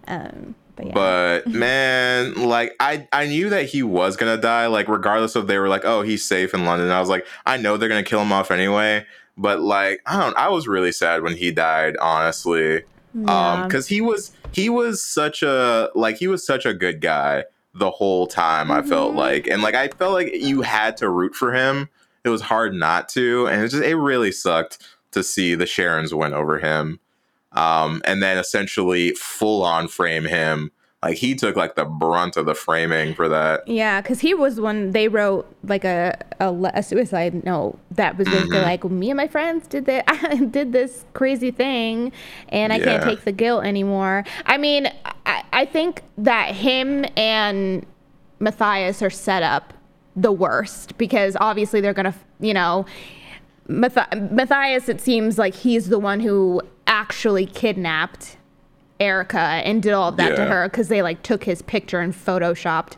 [0.07, 0.55] Um.
[0.83, 1.51] But yeah.
[1.53, 1.53] Mm-hmm.
[1.53, 5.59] But man, like I I knew that he was gonna die, like regardless of they
[5.59, 6.91] were like, oh, he's safe in London.
[6.91, 9.05] I was like, I know they're gonna kill him off anyway.
[9.37, 12.83] But like, I don't I was really sad when he died, honestly.
[13.27, 17.45] Um, because he was he was such a like he was such a good guy
[17.75, 18.89] the whole time, I Mm-hmm.
[18.89, 19.47] felt like.
[19.47, 21.89] And like I felt like you had to root for him.
[22.25, 24.79] It was hard not to, and it just it really sucked
[25.13, 27.01] to see the Charons win over him
[27.53, 30.71] um, and then essentially full on frame him.
[31.03, 33.67] Like he took like the brunt of the framing for that.
[33.67, 38.29] Yeah, because he was when they wrote like a, a, a suicide note that was
[38.29, 38.65] basically Mm-hmm.
[38.65, 42.13] like, me and my friends did that, I did this crazy thing,
[42.51, 44.25] and I can't take the guilt anymore.
[44.45, 44.93] I mean,
[45.25, 47.87] I, I think that him and
[48.39, 49.73] Matias are set up
[50.17, 52.85] the worst because obviously they're gonna, you know,
[53.69, 54.89] Matias.
[54.89, 56.61] It seems like he's the one who
[56.91, 58.37] actually kidnapped
[58.99, 62.13] Erica and did all of that to her because they like took his picture and
[62.13, 62.97] photoshopped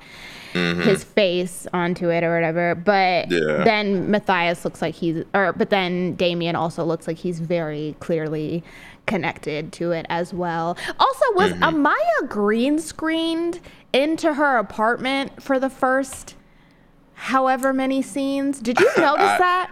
[0.53, 0.81] mm-hmm.
[0.81, 2.75] his face onto it or whatever.
[2.75, 3.63] But Yeah.
[3.65, 8.65] then Matias looks like he's, or but then Damien also looks like he's very clearly
[9.07, 10.77] connected to it as well.
[10.99, 11.87] Also, was mm-hmm.
[11.87, 13.61] Amaya green screened
[13.93, 16.35] into her apartment for the first
[17.15, 18.61] however many scenes?
[18.61, 19.71] Did you notice that?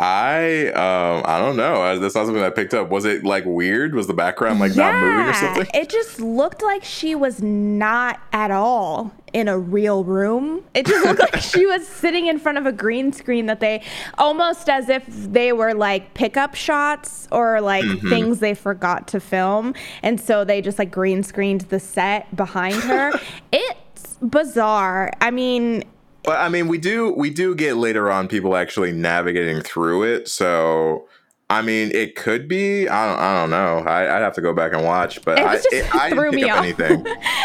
[0.00, 1.98] I um I don't know.
[1.98, 2.88] That's not something I picked up.
[2.90, 3.94] Was it like weird?
[3.94, 5.66] Was the background like not moving or something?
[5.74, 10.62] It just looked like she was not at all in a real room.
[10.72, 13.82] It just looked like she was sitting in front of a green screen that they
[14.18, 18.08] almost as if they were like pickup shots or like Mm-hmm.
[18.08, 19.74] things they forgot to film.
[20.02, 23.12] And so they just like green screened the set behind her.
[23.52, 25.10] it's bizarre.
[25.20, 25.84] I mean,
[26.28, 30.28] But I mean, we do we do get later on people actually navigating through it.
[30.28, 31.08] So
[31.48, 32.86] I mean, it could be.
[32.86, 33.18] I don't.
[33.18, 33.78] I don't know.
[33.90, 35.24] I, I'd have to go back and watch.
[35.24, 36.58] But it I, just it, I threw me off.
[36.58, 37.02] anything.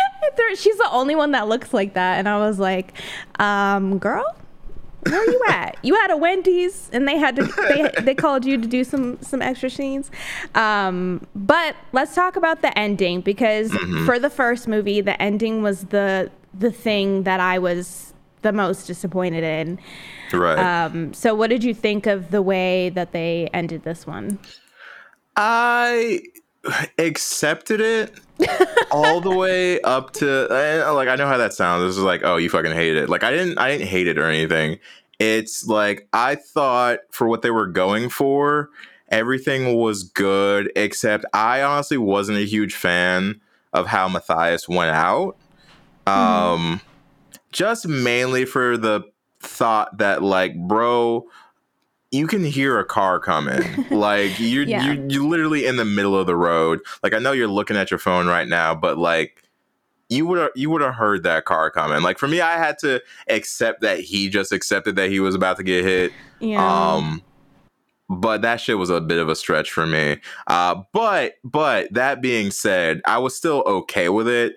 [0.58, 2.94] She's the only one that looks like that, and I was like,
[3.40, 4.26] um, "Girl,
[5.04, 5.78] where are you at?
[5.84, 9.18] You had a Wendy's, and they had to they they called you to do some
[9.22, 10.12] some extra scenes."
[10.56, 14.06] Um, but let's talk about the ending because Mm-hmm.
[14.06, 18.13] for the first movie, the ending was the the thing that I was
[18.44, 19.80] the most disappointed in.
[20.32, 20.60] Right.
[20.60, 24.40] Um, so, what did you think of the way that they ended this one?
[25.36, 26.22] I
[26.98, 28.20] accepted it
[28.92, 31.84] all the way up to eh, like I know how that sounds.
[31.84, 33.10] This is like, oh, you fucking hate it.
[33.10, 34.80] Like I didn't I didn't hate it or anything.
[35.20, 38.70] It's like I thought for what they were going for,
[39.10, 43.42] everything was good, except I honestly wasn't a huge fan
[43.72, 45.36] of how Matias went out.
[46.06, 46.82] Um
[47.54, 49.02] just mainly for the
[49.40, 51.26] thought that like, bro,
[52.12, 53.62] you can hear a car coming.
[53.92, 54.92] like you're Yeah.
[54.92, 56.82] you you're literally in the middle of the road.
[57.02, 59.44] Like I know you're looking at your phone right now, but like
[60.10, 62.02] you would have you would have heard that car coming.
[62.04, 65.58] Like for me, I had to accept that he just accepted that he was about
[65.58, 66.12] to get hit.
[66.40, 66.94] Yeah.
[66.96, 67.22] Um
[68.10, 70.18] but that shit was a bit of a stretch for me.
[70.48, 74.56] Uh but but that being said, I was still okay with it.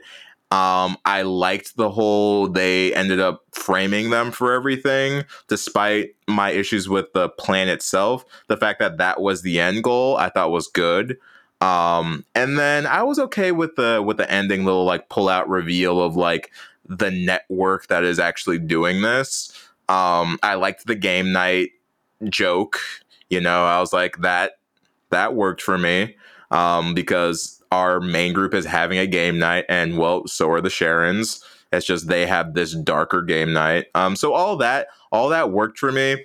[0.53, 6.89] Um I liked the whole they ended up framing them for everything despite my issues
[6.89, 8.25] with the plan itself.
[8.49, 11.19] The fact that that was the end goal, I thought was good.
[11.61, 15.49] Um and then I was okay with the with the ending little like pull out
[15.49, 16.53] reveal of like
[16.89, 19.51] the network that is actually doing this.
[19.89, 21.71] Um I liked the game night
[22.29, 22.79] joke.
[23.31, 24.59] You know, I was like that
[25.11, 26.17] that worked for me
[26.51, 30.69] um, because our main group is having a game night, and well, so are the
[30.69, 31.43] Charons.
[31.73, 33.87] It's just they have this darker game night.
[33.95, 36.25] Um, so all that all that worked for me.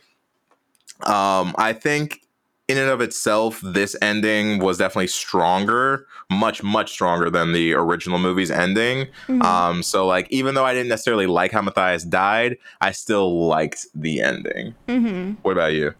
[1.04, 2.22] Um, I think
[2.68, 8.20] in and of itself, this ending was definitely stronger, much much stronger than the original
[8.20, 9.08] movie's ending.
[9.28, 9.44] Mhm.
[9.44, 13.88] Um, so like even though I didn't necessarily like how Matias died, I still liked
[13.96, 14.76] the ending.
[14.88, 15.38] Mhm.
[15.42, 15.94] What about you?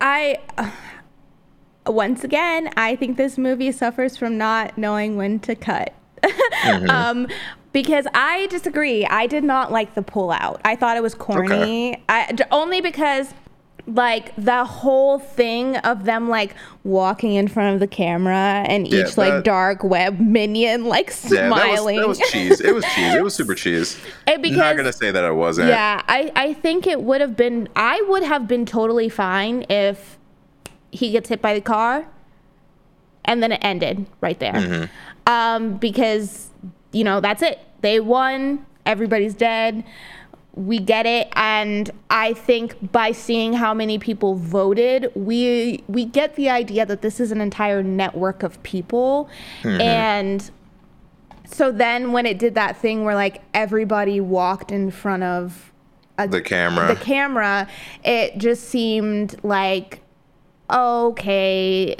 [0.00, 0.38] I
[1.88, 5.92] once again, I think this movie suffers from not knowing when to cut.
[6.88, 7.28] um,
[7.72, 9.04] because I disagree.
[9.06, 10.60] I did not like the pullout.
[10.64, 12.02] I thought it was corny.
[12.08, 13.32] I d- only because
[13.88, 19.06] like the whole thing of them like walking in front of the camera and Yeah,
[19.06, 21.96] each like dark web minion like Yeah, that was, smiling.
[22.00, 22.60] that was cheese.
[22.60, 23.14] It was cheese.
[23.14, 23.96] It was super cheese.
[24.26, 25.68] And I'm because- not gonna say that it wasn't.
[25.68, 30.15] Yeah, I, I think it would have been, I would have been totally fine if
[30.96, 32.06] he gets hit by the car
[33.24, 34.52] and then it ended right there.
[34.52, 34.84] Mm-hmm.
[35.32, 36.50] Um, because,
[36.92, 37.58] you know, that's it.
[37.80, 39.84] They won, everybody's dead.
[40.54, 46.34] We get it, and I think by seeing how many people voted, we we get
[46.36, 49.28] the idea that this is an entire network of people,
[49.62, 49.80] Mm-hmm.
[49.82, 50.50] and
[51.44, 55.72] so then when it did that thing where like everybody walked in front of
[56.16, 56.86] a, The camera.
[56.88, 57.68] the camera,
[58.02, 60.00] it just seemed like
[60.70, 61.96] okay,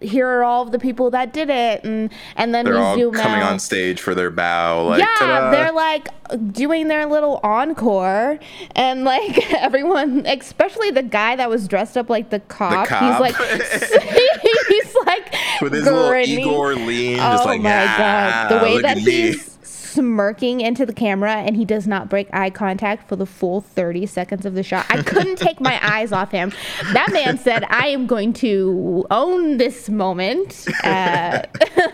[0.00, 2.94] here are all of the people that did it, and and then They're we all
[3.12, 3.52] coming out.
[3.52, 4.86] on stage for their bow.
[4.86, 5.50] Like, yeah, ta-da.
[5.50, 6.08] they're like
[6.52, 8.38] doing their little encore,
[8.76, 13.02] and like everyone, especially the guy that was dressed up like the cop, cop.
[13.02, 13.36] he's like,
[14.68, 16.36] he's like with his grinning.
[16.36, 19.57] little Igor lean, Oh just like, my ah, god, the way that at he's
[19.98, 24.06] smirking into the camera and he does not break eye contact for the full 30
[24.06, 24.86] seconds of the shot.
[24.90, 26.52] I couldn't take my eyes off him.
[26.92, 30.68] That man said, I am going to own this moment.
[30.84, 31.42] Uh,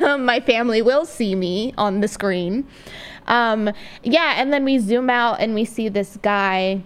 [0.19, 2.69] my family will see me on the screen.
[3.27, 3.73] Um,
[4.03, 6.83] yeah, and then we zoom out and we see this guy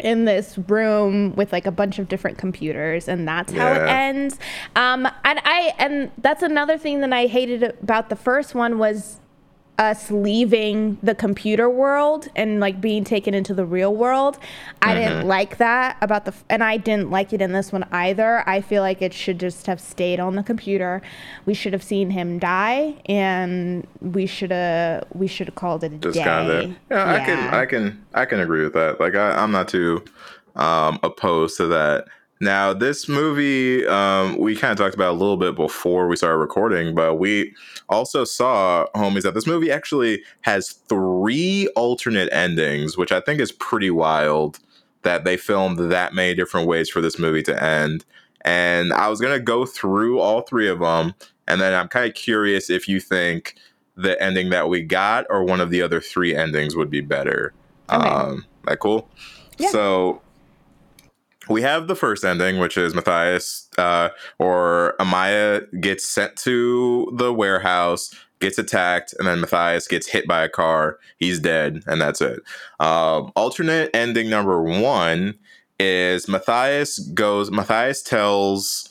[0.00, 4.38] in this room with like a bunch of different computers and that's how it ends
[4.74, 9.20] um and i and that's another thing that i hated about the first one was
[9.78, 14.38] us leaving the computer world and like being taken into the real world
[14.82, 18.48] i didn't like that about the and i didn't like it in this one either.
[18.48, 21.02] I feel like it should just have stayed on the computer.
[21.44, 25.92] We should have seen him die and we should have we should have called it
[25.92, 26.24] a just day.
[26.24, 29.00] kind of yeah, I can I can I can agree with that.
[29.00, 30.04] Like I, I'm not too
[30.54, 32.06] um, opposed to that.
[32.40, 36.36] Now this movie um, we kind of talked about a little bit before we started
[36.38, 37.54] recording, but we
[37.88, 43.52] also saw homies that this movie actually has three alternate endings, which I think is
[43.52, 44.58] pretty wild
[45.02, 48.04] that they filmed that many different ways for this movie to end.
[48.42, 51.14] And I was gonna go through all three of them,
[51.48, 53.56] and then I'm kind of curious if you think
[53.96, 57.54] the ending that we got or one of the other three endings would be better.
[57.90, 58.06] Okay.
[58.06, 59.08] Um, that cool?
[59.58, 59.70] Yeah.
[59.70, 60.20] So
[61.48, 67.32] we have the first ending, which is Matias uh, or Amaya gets sent to the
[67.32, 70.98] warehouse, gets attacked, and then Matias gets hit by a car.
[71.18, 72.40] He's dead, and that's it.
[72.80, 75.38] Um, alternate ending number one
[75.78, 77.50] is Matias goes.
[77.50, 78.88] Matias tells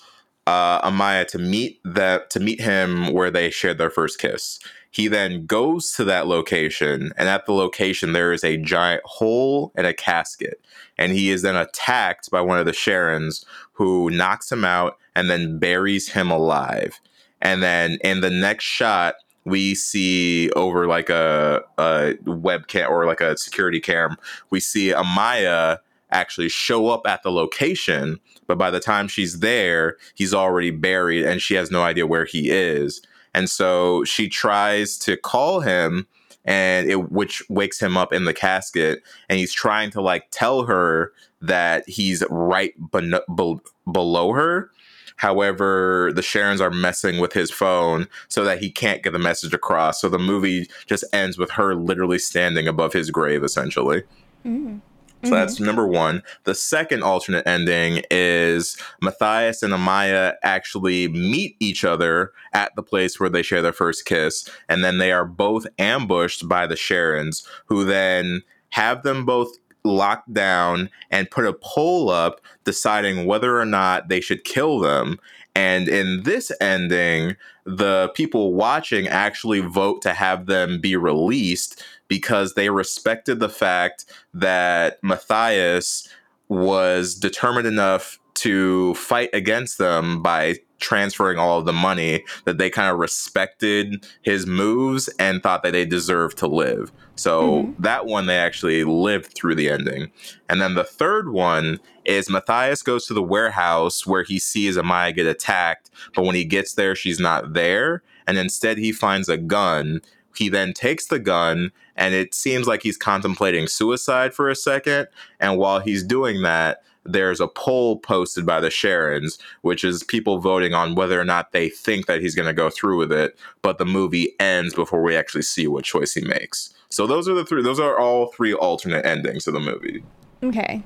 [0.48, 4.60] uh, Amaya to meet that to meet him where they shared their first kiss.
[4.92, 9.74] He then goes to that location, and at the location there is a giant hole
[9.76, 10.62] and a casket.
[10.98, 15.30] And he is then attacked by one of the Charons, who knocks him out and
[15.30, 17.00] then buries him alive.
[17.42, 19.16] and then in the next shot
[19.46, 24.18] we see over like a, a webcam or like a security cam,
[24.50, 25.78] we see Amaya
[26.12, 31.26] actually show up at the location, but by the time she's there, he's already buried
[31.26, 33.02] and she has no idea where he is.
[33.34, 36.08] And so she tries to call him
[36.46, 40.64] and it which wakes him up in the casket and he's trying to like tell
[40.64, 41.12] her
[41.42, 43.60] that he's right ben- be-
[43.92, 44.72] below her
[45.18, 49.54] However, the Charons are messing with his phone so that he can't get the message
[49.54, 50.02] across.
[50.02, 54.04] So the movie just ends with her literally standing above his grave, essentially.
[54.46, 54.82] Mm.
[55.26, 55.66] So that's mm-hmm.
[55.66, 56.24] number one.
[56.44, 63.20] The second alternate ending is Matias and Amaya actually meet each other at the place
[63.20, 67.46] where they share their first kiss, and then they are both ambushed by the Charons,
[67.66, 69.50] who then have them both
[69.84, 75.20] locked down and put a poll up deciding whether or not they should kill them.
[75.56, 82.54] And in this ending, the people watching actually vote to have them be released because
[82.54, 86.08] they respected the fact that Matias
[86.48, 92.70] was determined enough to fight against them by transferring all of the money that they
[92.70, 96.92] kind of respected his moves and thought that they deserved to live.
[97.16, 97.82] So mm-hmm.
[97.82, 100.12] that one they actually lived through the ending.
[100.50, 105.16] And then the third one is Matias goes to the warehouse where he sees Amaya
[105.16, 108.04] get attacked, but when he gets there, she's not there.
[108.28, 110.02] And instead, he finds a gun.
[110.38, 115.08] He then takes the gun, and it seems like he's contemplating suicide for a second.
[115.40, 120.40] And while he's doing that, there's a poll posted by the Charons, which is people
[120.40, 123.38] voting on whether or not they think that he's going to go through with it.
[123.62, 126.74] But the movie ends before we actually see what choice he makes.
[126.90, 127.62] So those are the three.
[127.62, 130.04] Those are all three alternate endings of the movie.
[130.44, 130.84] Okay.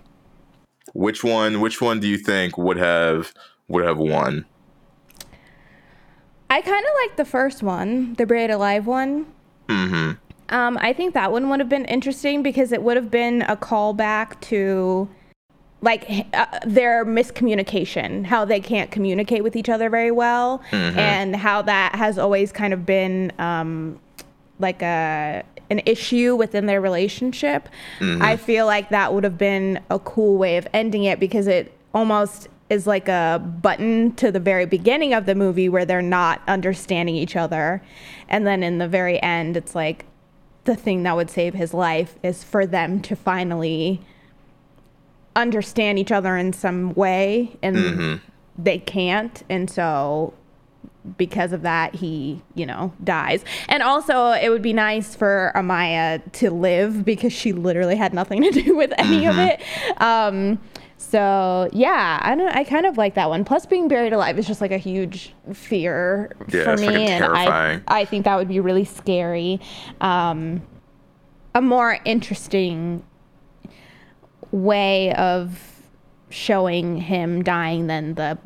[0.94, 1.62] Which one?
[1.62, 3.34] Which one do you think would have
[3.68, 4.46] would have won?
[6.50, 9.28] I kind of like the first one, the Buried Alive one.
[9.70, 10.12] Mm-hmm.
[10.54, 13.56] Um, I think that one would have been interesting because it would have been a
[13.56, 15.08] callback to
[15.82, 21.00] like uh, their miscommunication, how they can't communicate with each other very well, mm-hmm.
[21.00, 24.00] and how that has always kind of been um,
[24.60, 27.70] like a an issue within their relationship.
[28.00, 28.24] Mm-hmm.
[28.24, 31.72] I feel like that would have been a cool way of ending it because it
[31.94, 36.42] almost is like a button to the very beginning of the movie where they're not
[36.48, 37.82] understanding each other.
[38.28, 40.06] And then in the very end, it's like
[40.66, 44.02] the thing that would save his life is for them to finally
[45.36, 48.16] understand each other in some way and mm-hmm.
[48.58, 50.34] they can't and so
[51.18, 56.22] because of that he you know dies and also it would be nice for amaya
[56.34, 59.30] to live because she literally had nothing to do with any mm-hmm.
[59.30, 60.60] of it um
[61.02, 64.46] so yeah i don't i kind of like that one plus being buried alive is
[64.46, 68.60] just like a huge fear yeah, for me and i i think that would be
[68.60, 69.60] really scary
[70.02, 70.62] um
[71.56, 73.04] a more interesting
[74.52, 75.82] way of
[76.30, 78.38] showing him dying than the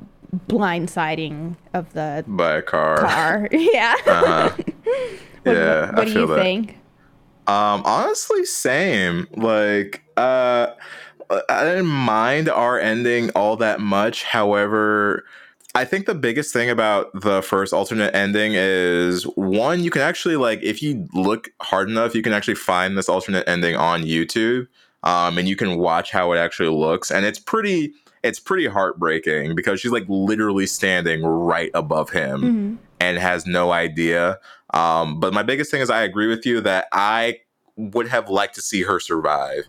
[0.48, 2.98] blindsiding of the by a car.
[2.98, 3.96] Car, yeah.
[4.06, 4.50] Uh-huh.
[4.56, 6.36] what, yeah, what, what do you that.
[6.36, 6.78] think?
[7.46, 9.28] Um, honestly, same.
[9.36, 10.68] Like, uh,
[11.50, 14.24] I didn't mind our ending all that much.
[14.24, 15.26] However,
[15.76, 20.36] I think the biggest thing about the first alternate ending is one, you can actually
[20.36, 24.68] like if you look hard enough, you can actually find this alternate ending on YouTube
[25.04, 27.94] um, and you can watch how it actually looks, and it's pretty
[28.24, 32.76] it's pretty heartbreaking because she's like literally standing right above him mm-hmm.
[33.02, 34.40] and has no idea.
[34.74, 37.40] Um, but my biggest thing is I agree with you that I
[37.76, 39.68] would have liked to see her survive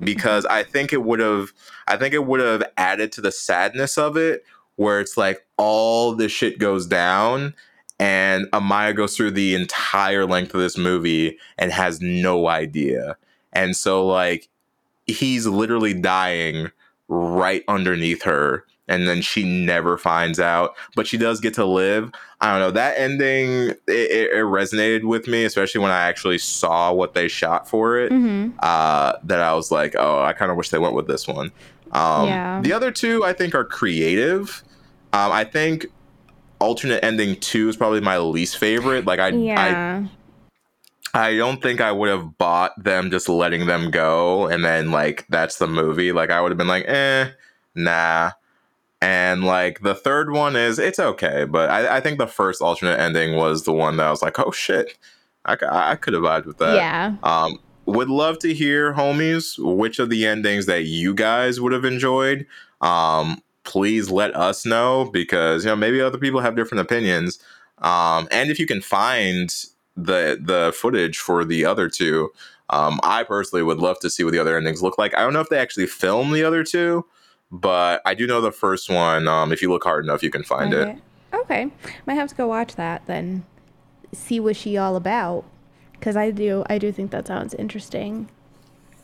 [0.00, 1.52] because I think it would have
[1.86, 4.44] I think it would have added to the sadness of it
[4.76, 7.54] where it's like all this shit goes down
[7.98, 13.16] and Amaya goes through the entire length of this movie and has no idea.
[13.52, 14.48] And so like
[15.06, 16.70] he's literally dying
[17.08, 22.12] right underneath her and then she never finds out but she does get to live
[22.40, 26.92] i don't know that ending it, it, resonated with me especially when i actually saw
[26.92, 28.56] what they shot for it mm-hmm.
[28.60, 31.50] uh, that i was like oh i kind of wish they went with this one
[31.92, 32.60] um, yeah.
[32.60, 34.62] the other two i think are creative
[35.12, 35.86] um, i think
[36.60, 40.04] alternate ending two is probably my least favorite like i yeah.
[40.04, 40.10] I
[41.14, 45.26] I don't think I would have bought them just letting them go and then like
[45.28, 46.12] that's the movie.
[46.12, 47.30] Like I would have been like, eh,
[47.74, 48.32] nah.
[49.00, 52.98] And like the third one is it's okay, but I, I think the first alternate
[52.98, 54.98] ending was the one that I was like, oh shit,
[55.44, 56.74] I, I could have vibed with that.
[56.74, 57.14] Yeah.
[57.22, 61.84] Um, would love to hear, homies, which of the endings that you guys would have
[61.84, 62.46] enjoyed.
[62.80, 67.38] Um, please let us know because you know maybe other people have different opinions.
[67.78, 69.54] Um, and if you can find
[69.96, 72.30] the the footage for the other two,
[72.70, 75.14] um, I personally would love to see what the other endings look like.
[75.14, 77.06] I don't know if they actually filmed the other two,
[77.50, 79.28] but I do know the first one.
[79.28, 80.92] Um, if you look hard enough, you can find okay.
[80.92, 80.98] it.
[81.34, 81.70] Okay,
[82.06, 83.44] might have to go watch that then.
[84.12, 85.44] See what she all about,
[85.92, 88.30] because I do I do think that sounds interesting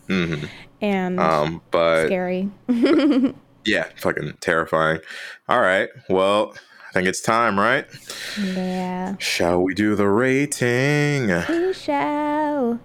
[0.07, 0.45] hmm
[0.81, 2.51] and Um, but scary.
[3.65, 5.01] yeah, fucking terrifying.
[5.49, 6.55] All right, well,
[6.91, 7.87] I think it's time, right?
[8.39, 9.17] yeah.
[9.19, 11.29] Shall we do the rating?
[11.49, 12.81] We shall.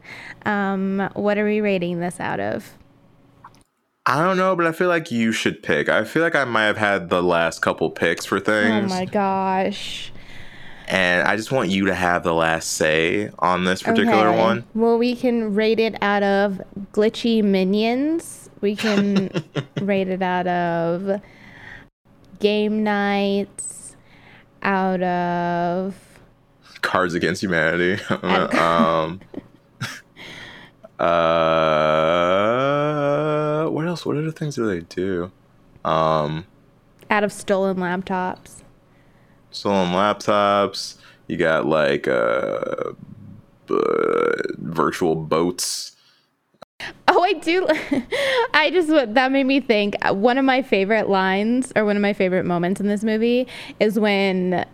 [0.45, 2.77] Um, what are we rating this out of?
[4.10, 5.88] I don't know, but I feel like you should pick.
[5.90, 8.91] I feel like I might have had the last couple picks for things.
[8.91, 10.11] Oh my gosh.
[10.88, 14.40] and I just want you to have the last say on this particular Okay.
[14.40, 14.64] one.
[14.73, 16.60] Well, we can rate it out of
[16.91, 18.49] glitchy minions.
[18.61, 19.30] We can
[19.81, 21.22] rate it out of
[22.40, 23.95] game nights.
[24.64, 25.95] Out of
[26.81, 28.02] Cards Against Humanity.
[28.10, 29.22] Um,
[30.99, 32.48] uh,
[33.69, 34.05] what else?
[34.05, 35.31] What other things do they do?
[35.85, 36.45] Um,
[37.09, 38.61] out of stolen laptops.
[39.51, 40.95] stolen laptops.
[41.27, 42.91] You got like uh,
[43.69, 45.95] uh, virtual boats.
[47.07, 47.67] Oh, I do.
[48.53, 49.95] I just that made me think.
[50.01, 53.47] uh, One of my favorite lines, or one of my favorite moments in this movie,
[53.79, 54.65] is when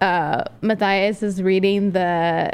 [0.00, 2.52] uh, Matias is reading the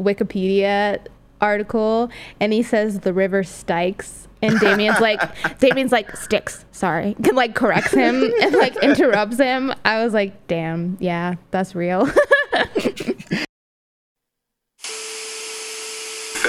[0.00, 0.98] Wikipedia
[1.40, 2.10] article,
[2.40, 5.20] and he says the river Styx, and Damien's like,
[5.58, 9.72] Damien's like Styx, sorry, Can like corrects him and like interrupts him.
[9.84, 12.08] I was like, damn, yeah, that's real.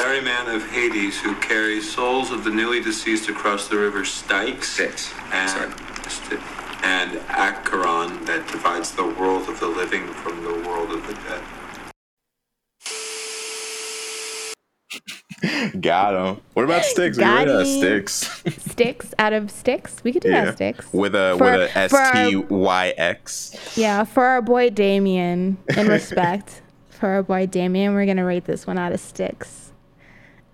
[0.10, 4.70] Ferryman of Hades who carries souls of the newly deceased across the river Styx.
[4.70, 5.14] Styx.
[5.32, 5.74] And,
[6.08, 6.40] St-
[6.84, 11.42] and Acheron that divides the world of the living from the world of the dead.
[15.80, 16.42] Got him.
[16.54, 17.18] What about sticks?
[17.18, 18.44] We Got uh, sticks.
[18.58, 20.04] sticks out of sticks.
[20.04, 23.78] We could do yeah, that sticks with a For- with a S T Y X.
[23.78, 28.68] Yeah, for our boy Damien, in respect for our boy Damien, we're gonna rate this
[28.68, 29.72] one out of sticks.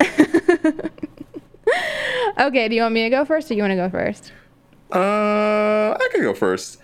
[2.38, 4.32] okay, do you want me to go first, or you want to go first?
[4.92, 6.78] Uh, I can go first.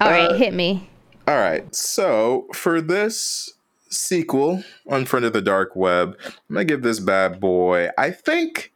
[0.00, 0.88] All right, Uh, hit me.
[1.26, 1.74] All right.
[1.74, 3.52] So for this
[3.88, 8.72] sequel, on front of the Dark Web, I'm gonna give this bad boy, I think,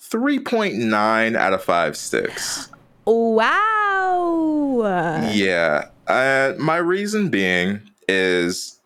[0.00, 2.68] 3.9 out of five sticks.
[3.04, 4.80] Wow.
[5.32, 5.88] Yeah.
[6.06, 8.78] Uh, my reason being is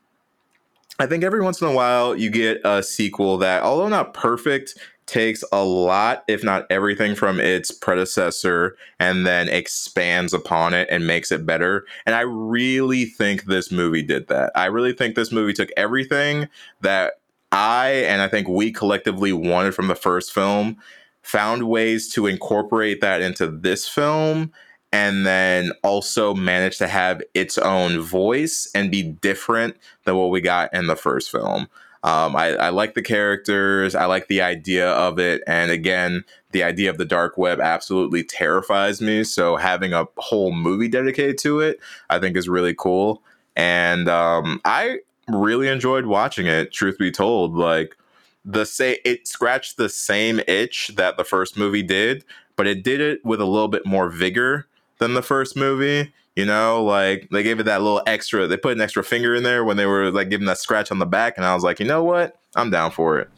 [0.99, 4.79] I think every once in a while you get a sequel that, although not perfect,
[5.07, 7.19] takes a lot, if not everything, mm-hmm.
[7.19, 11.87] from its predecessor and then expands upon it and makes it better.
[12.05, 14.53] And I really think this movie did that.
[14.55, 16.49] I really think this movie took everything
[16.81, 17.15] that
[17.53, 20.77] I and I think we collectively wanted from the first film,
[21.23, 24.53] found ways to incorporate that into this film
[24.93, 30.41] and then also managed to have its own voice and be different than what we
[30.41, 31.69] got in the first film.
[32.07, 33.97] Um, I, I like the characters.
[33.97, 35.43] I like the idea of it.
[35.47, 39.25] And again, the idea of the dark web absolutely terrifies me.
[39.25, 43.23] So having a whole movie dedicated to it, I think is really cool.
[43.57, 47.57] And um, I really enjoyed watching it, truth be told.
[47.57, 47.97] Like,
[48.45, 52.25] the say it scratched the same itch that the first movie did,
[52.55, 54.69] but it did it with a little bit more vigor
[54.99, 56.13] than the first movie.
[56.37, 58.47] You know, like they gave it that little extra.
[58.47, 60.99] They put an extra finger in there when they were like giving that scratch on
[60.99, 63.31] the back, and I was like, you know what, I'm down for it.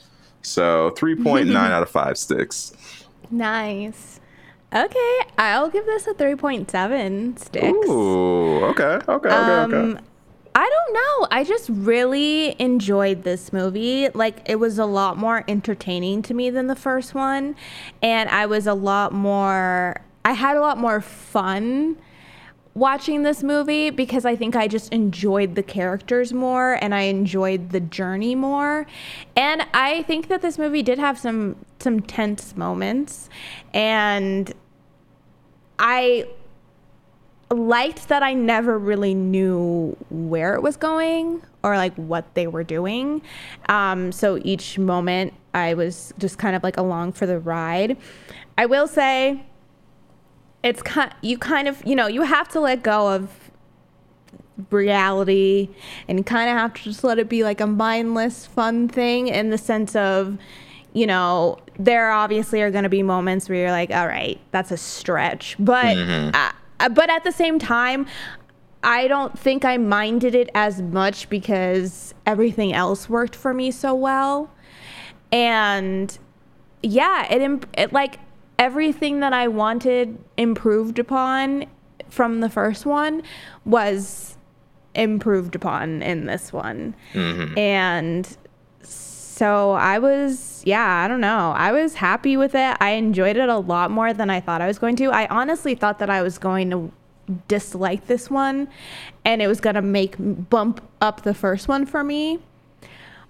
[0.42, 2.72] So three point nine out of five sticks.
[3.30, 4.20] Nice.
[4.74, 7.88] Okay, I'll give this a 3.7 sticks.
[7.88, 10.00] Ooh, okay, okay, okay, Um, okay.
[10.54, 11.28] I don't know.
[11.30, 14.10] I just really enjoyed this movie.
[14.10, 17.56] Like it was a lot more entertaining to me than the first one,
[18.02, 20.02] and I was a lot more.
[20.24, 21.96] I had a lot more fun
[22.74, 27.70] watching this movie because I think I just enjoyed the characters more and I enjoyed
[27.70, 28.86] the journey more.
[29.36, 33.28] And I think that this movie did have some some tense moments
[33.73, 34.53] and
[35.78, 36.28] I
[37.51, 42.65] liked that I never really knew where it was going or like what they were
[42.65, 43.23] doing.
[43.69, 47.97] Um, so each moment I was just kind of like along for the ride.
[48.57, 49.45] I will say
[50.69, 53.31] it's kind you kind of you know you have to let go of
[54.70, 55.69] reality
[56.09, 59.51] and kind of have to just let it be like a mindless fun thing in
[59.51, 60.36] the sense of
[60.93, 64.70] you know there obviously are going to be moments where you're like all right that's
[64.70, 65.97] a stretch but
[66.35, 68.07] uh, uh, but at the same time
[68.82, 73.95] I don't think I minded it as much because everything else worked for me so
[73.95, 74.51] well.
[75.32, 76.16] And
[76.82, 78.20] yeah, it, imp- it like
[78.59, 81.66] everything that I wanted improved upon
[82.09, 83.22] from the first one
[83.64, 84.36] was
[84.94, 86.94] improved upon in this one.
[87.12, 87.56] Mm-hmm.
[87.59, 88.36] And
[88.82, 91.52] so I was, yeah, I don't know.
[91.56, 92.76] I was happy with it.
[92.80, 95.12] I enjoyed it a lot more than I thought I was going to.
[95.12, 96.93] I honestly thought that I was going to
[97.47, 98.68] dislike this one
[99.24, 102.40] and it was going to make bump up the first one for me.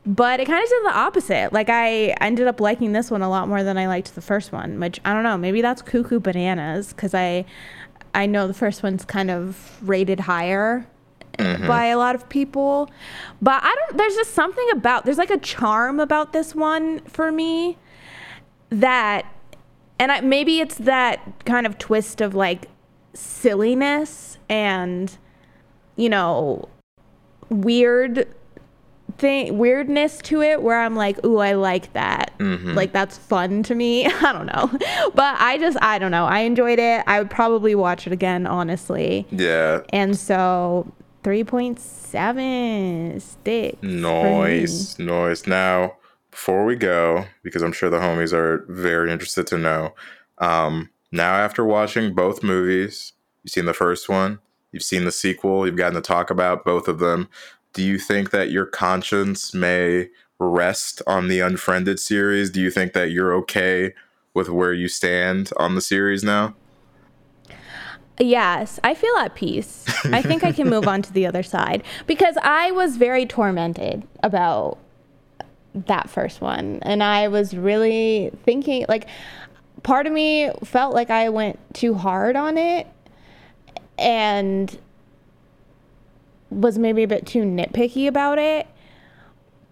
[0.09, 1.52] But it kind of did the opposite.
[1.52, 4.52] Like I ended up liking this one a lot more than I liked the first
[4.52, 7.44] one, which I don't know, maybe that's cuckoo bananas cuz I
[8.14, 10.86] I know the first one's kind of rated higher
[11.36, 11.66] mm-hmm.
[11.66, 12.90] by a lot of people.
[13.43, 17.30] But I don't there's just something about there's like a charm about this one for
[17.30, 17.76] me
[18.70, 19.26] that
[19.98, 22.70] and I, maybe it's that kind of twist of like
[23.12, 25.18] silliness and
[25.97, 26.66] you know
[27.51, 28.26] weird
[29.18, 32.32] thing weirdness to it where I'm like, ooh, I like that.
[32.74, 34.06] Like that's fun to me.
[34.06, 34.70] I don't know.
[35.14, 36.24] But I just I don't know.
[36.24, 37.04] I enjoyed it.
[37.06, 39.26] I would probably watch it again, honestly.
[39.30, 39.80] Yeah.
[39.90, 40.92] And so
[41.24, 43.82] 3.7 sticks.
[43.82, 45.46] Noise, noise.
[45.46, 45.96] Now,
[46.30, 49.94] before we go, because I'm sure the homies are very interested to know,
[50.38, 53.12] um, now after watching both movies,
[53.42, 54.38] you've seen the first one,
[54.72, 57.28] you've seen the sequel, you've gotten to talk about both of them.
[57.78, 60.09] Do you think that your conscience may
[60.40, 62.50] rest on the Unfriended series?
[62.50, 63.94] Do you think that you're okay
[64.34, 66.56] with where you stand on the series now?
[68.18, 69.84] Yes, I feel at peace.
[70.06, 74.02] I think I can move on to the other side because I was very tormented
[74.24, 74.78] about
[75.72, 76.80] that first one.
[76.82, 79.06] And I was really thinking, like,
[79.84, 82.88] part of me felt like I went too hard on it
[83.96, 84.76] and
[86.50, 88.66] was maybe a bit too nitpicky about it.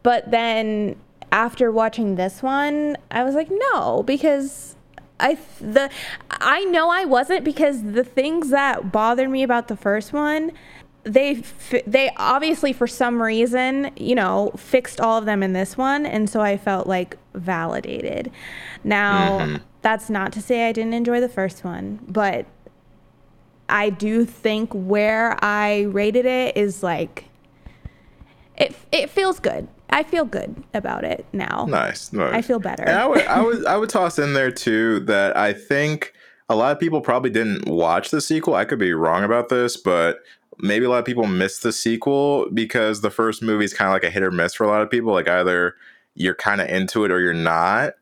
[0.02, 0.96] But then
[1.32, 4.76] after watching this one, I was like, no, because
[5.18, 5.90] I the
[6.30, 10.52] I know I wasn't because the things that bothered me about the first one,
[11.04, 11.42] they
[11.86, 16.28] they obviously for some reason, you know, fixed all of them in this one, and
[16.28, 18.30] so I felt like validated.
[18.84, 19.56] Now, mm-hmm.
[19.82, 22.46] that's not to say I didn't enjoy the first one, but
[23.68, 27.24] I do think where I rated it is like
[28.56, 29.68] it it feels good.
[29.90, 31.66] I feel good about it now.
[31.68, 32.34] Nice, nice.
[32.34, 32.82] I feel better.
[32.82, 36.12] And I would, I would, I would toss in there too that I think
[36.48, 38.54] a lot of people probably didn't watch the sequel.
[38.54, 40.20] I could be wrong about this, but
[40.58, 43.92] maybe a lot of people missed the sequel because the first movie is kind of
[43.92, 45.12] like a hit or miss for a lot of people.
[45.12, 45.74] Like either
[46.14, 47.94] you're kind of into it or you're not.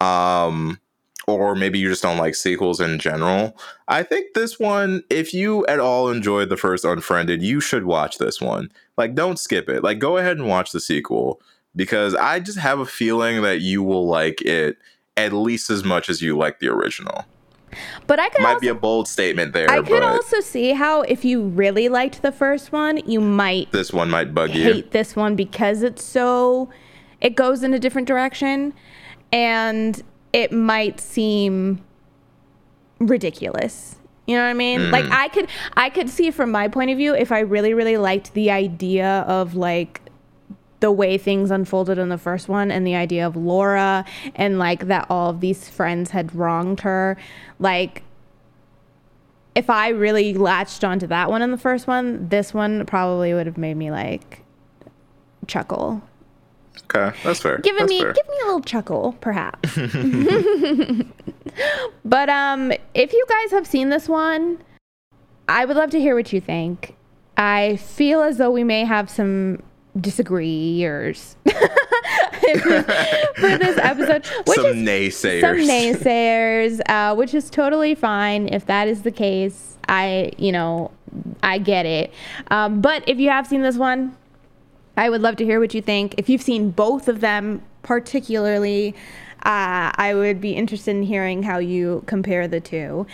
[0.00, 0.78] Um,
[1.26, 3.56] or maybe you just don't like sequels in general.
[3.88, 8.18] I think this one, if you at all enjoyed the first Unfriended, you should watch
[8.18, 8.70] this one.
[8.96, 9.82] Like, don't skip it.
[9.84, 11.40] Like, go ahead and watch the sequel
[11.76, 14.78] because I just have a feeling that you will like it
[15.16, 17.24] at least as much as you like the original.
[18.06, 20.72] but I could Might also be a bold statement there, I could but also see
[20.72, 24.62] how if you really liked the first one, you might this one might bug you.
[24.64, 26.68] hate this one because it's so
[27.20, 28.74] it goes in a different direction
[29.32, 31.82] and it might seem
[32.98, 33.96] ridiculous.
[34.26, 34.80] You know what I mean?
[34.80, 34.92] Mm.
[34.92, 37.96] Like I could I could see from my point of view if I really really
[37.96, 40.00] liked the idea of like
[40.80, 44.04] the way things unfolded in the first one and the idea of Laura
[44.34, 47.16] and like that all of these friends had wronged her
[47.60, 48.02] like
[49.54, 53.46] if I really latched onto that one in the first one, this one probably would
[53.46, 54.44] have made me like
[55.46, 56.02] chuckle.
[56.84, 57.58] Okay, that's fair.
[57.58, 58.12] Giving that's me fair.
[58.12, 59.76] give me a little chuckle, perhaps.
[62.04, 64.58] but um if you guys have seen this one,
[65.48, 66.96] I would love to hear what you think.
[67.36, 69.62] I feel as though we may have some
[70.00, 71.52] disagreeers for
[73.58, 74.26] this episode.
[74.46, 75.40] Which Some is naysayers.
[75.40, 79.76] some naysayers, uh, which is totally fine if that is the case.
[79.88, 80.90] I, you know,
[81.42, 82.12] I get it.
[82.50, 84.16] Um, but if you have seen this one,
[84.96, 86.14] I would love to hear what you think.
[86.18, 88.94] If you've seen both of them, particularly,
[89.38, 93.06] uh, I would be interested in hearing how you compare the two.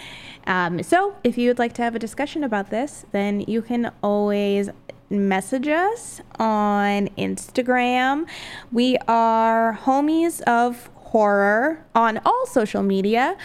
[0.47, 3.93] Um, so, if you would like to have a discussion about this, then you can
[4.03, 4.71] always
[5.11, 8.27] message us on Instagram.
[8.73, 13.37] We are homies of horror on all social media.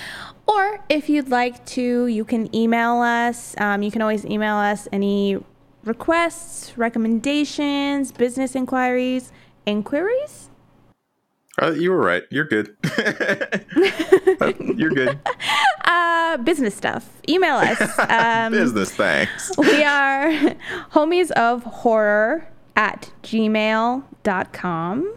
[0.46, 3.56] Or if you'd like to, you can email us.
[3.60, 5.42] Um, you can always email us any
[5.84, 9.32] requests, recommendations, business inquiries,
[9.66, 10.50] inquiries.
[11.62, 12.24] Uh, you were right.
[12.30, 12.76] You're good.
[14.42, 15.20] Uh, You're good.
[15.86, 17.08] Uh, business stuff.
[17.30, 17.80] Email us.
[18.10, 19.52] Um, Business thanks.
[19.58, 20.32] we are
[20.92, 25.14] homies of horror at gmail.com.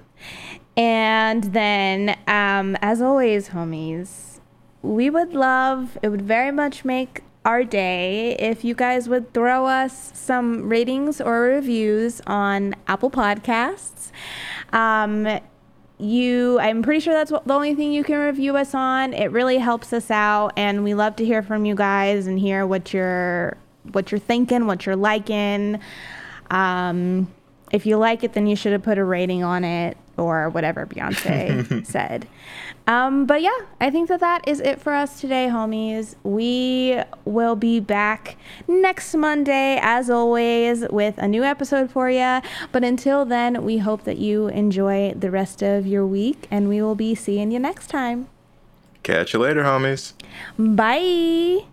[0.76, 4.40] And then, um, as always, homies,
[4.82, 9.66] we would love, it would very much make our day if you guys would throw
[9.66, 14.10] us some ratings or reviews on Apple Podcasts.
[14.72, 15.40] Um,
[15.98, 19.14] you i'm pretty sure that's what, the only thing you can review us on.
[19.14, 22.66] It really helps us out and we love to hear from you guys and hear
[22.66, 23.56] what you're
[23.92, 25.80] what you're thinking what you're liking.
[26.50, 27.32] Um,
[27.72, 30.84] if you like it then you should have put a rating on it or whatever
[30.84, 32.28] beyonce said
[32.86, 36.14] um, but yeah i think that that is it for us today homies.
[36.22, 38.36] We will be back
[38.68, 42.40] next monday as always with a new episode for you
[42.72, 46.80] but until then we hope that you enjoy the rest of your week and we
[46.80, 48.28] will be seeing you next time.
[49.02, 50.12] Catch you later, homies.
[50.58, 51.66] bye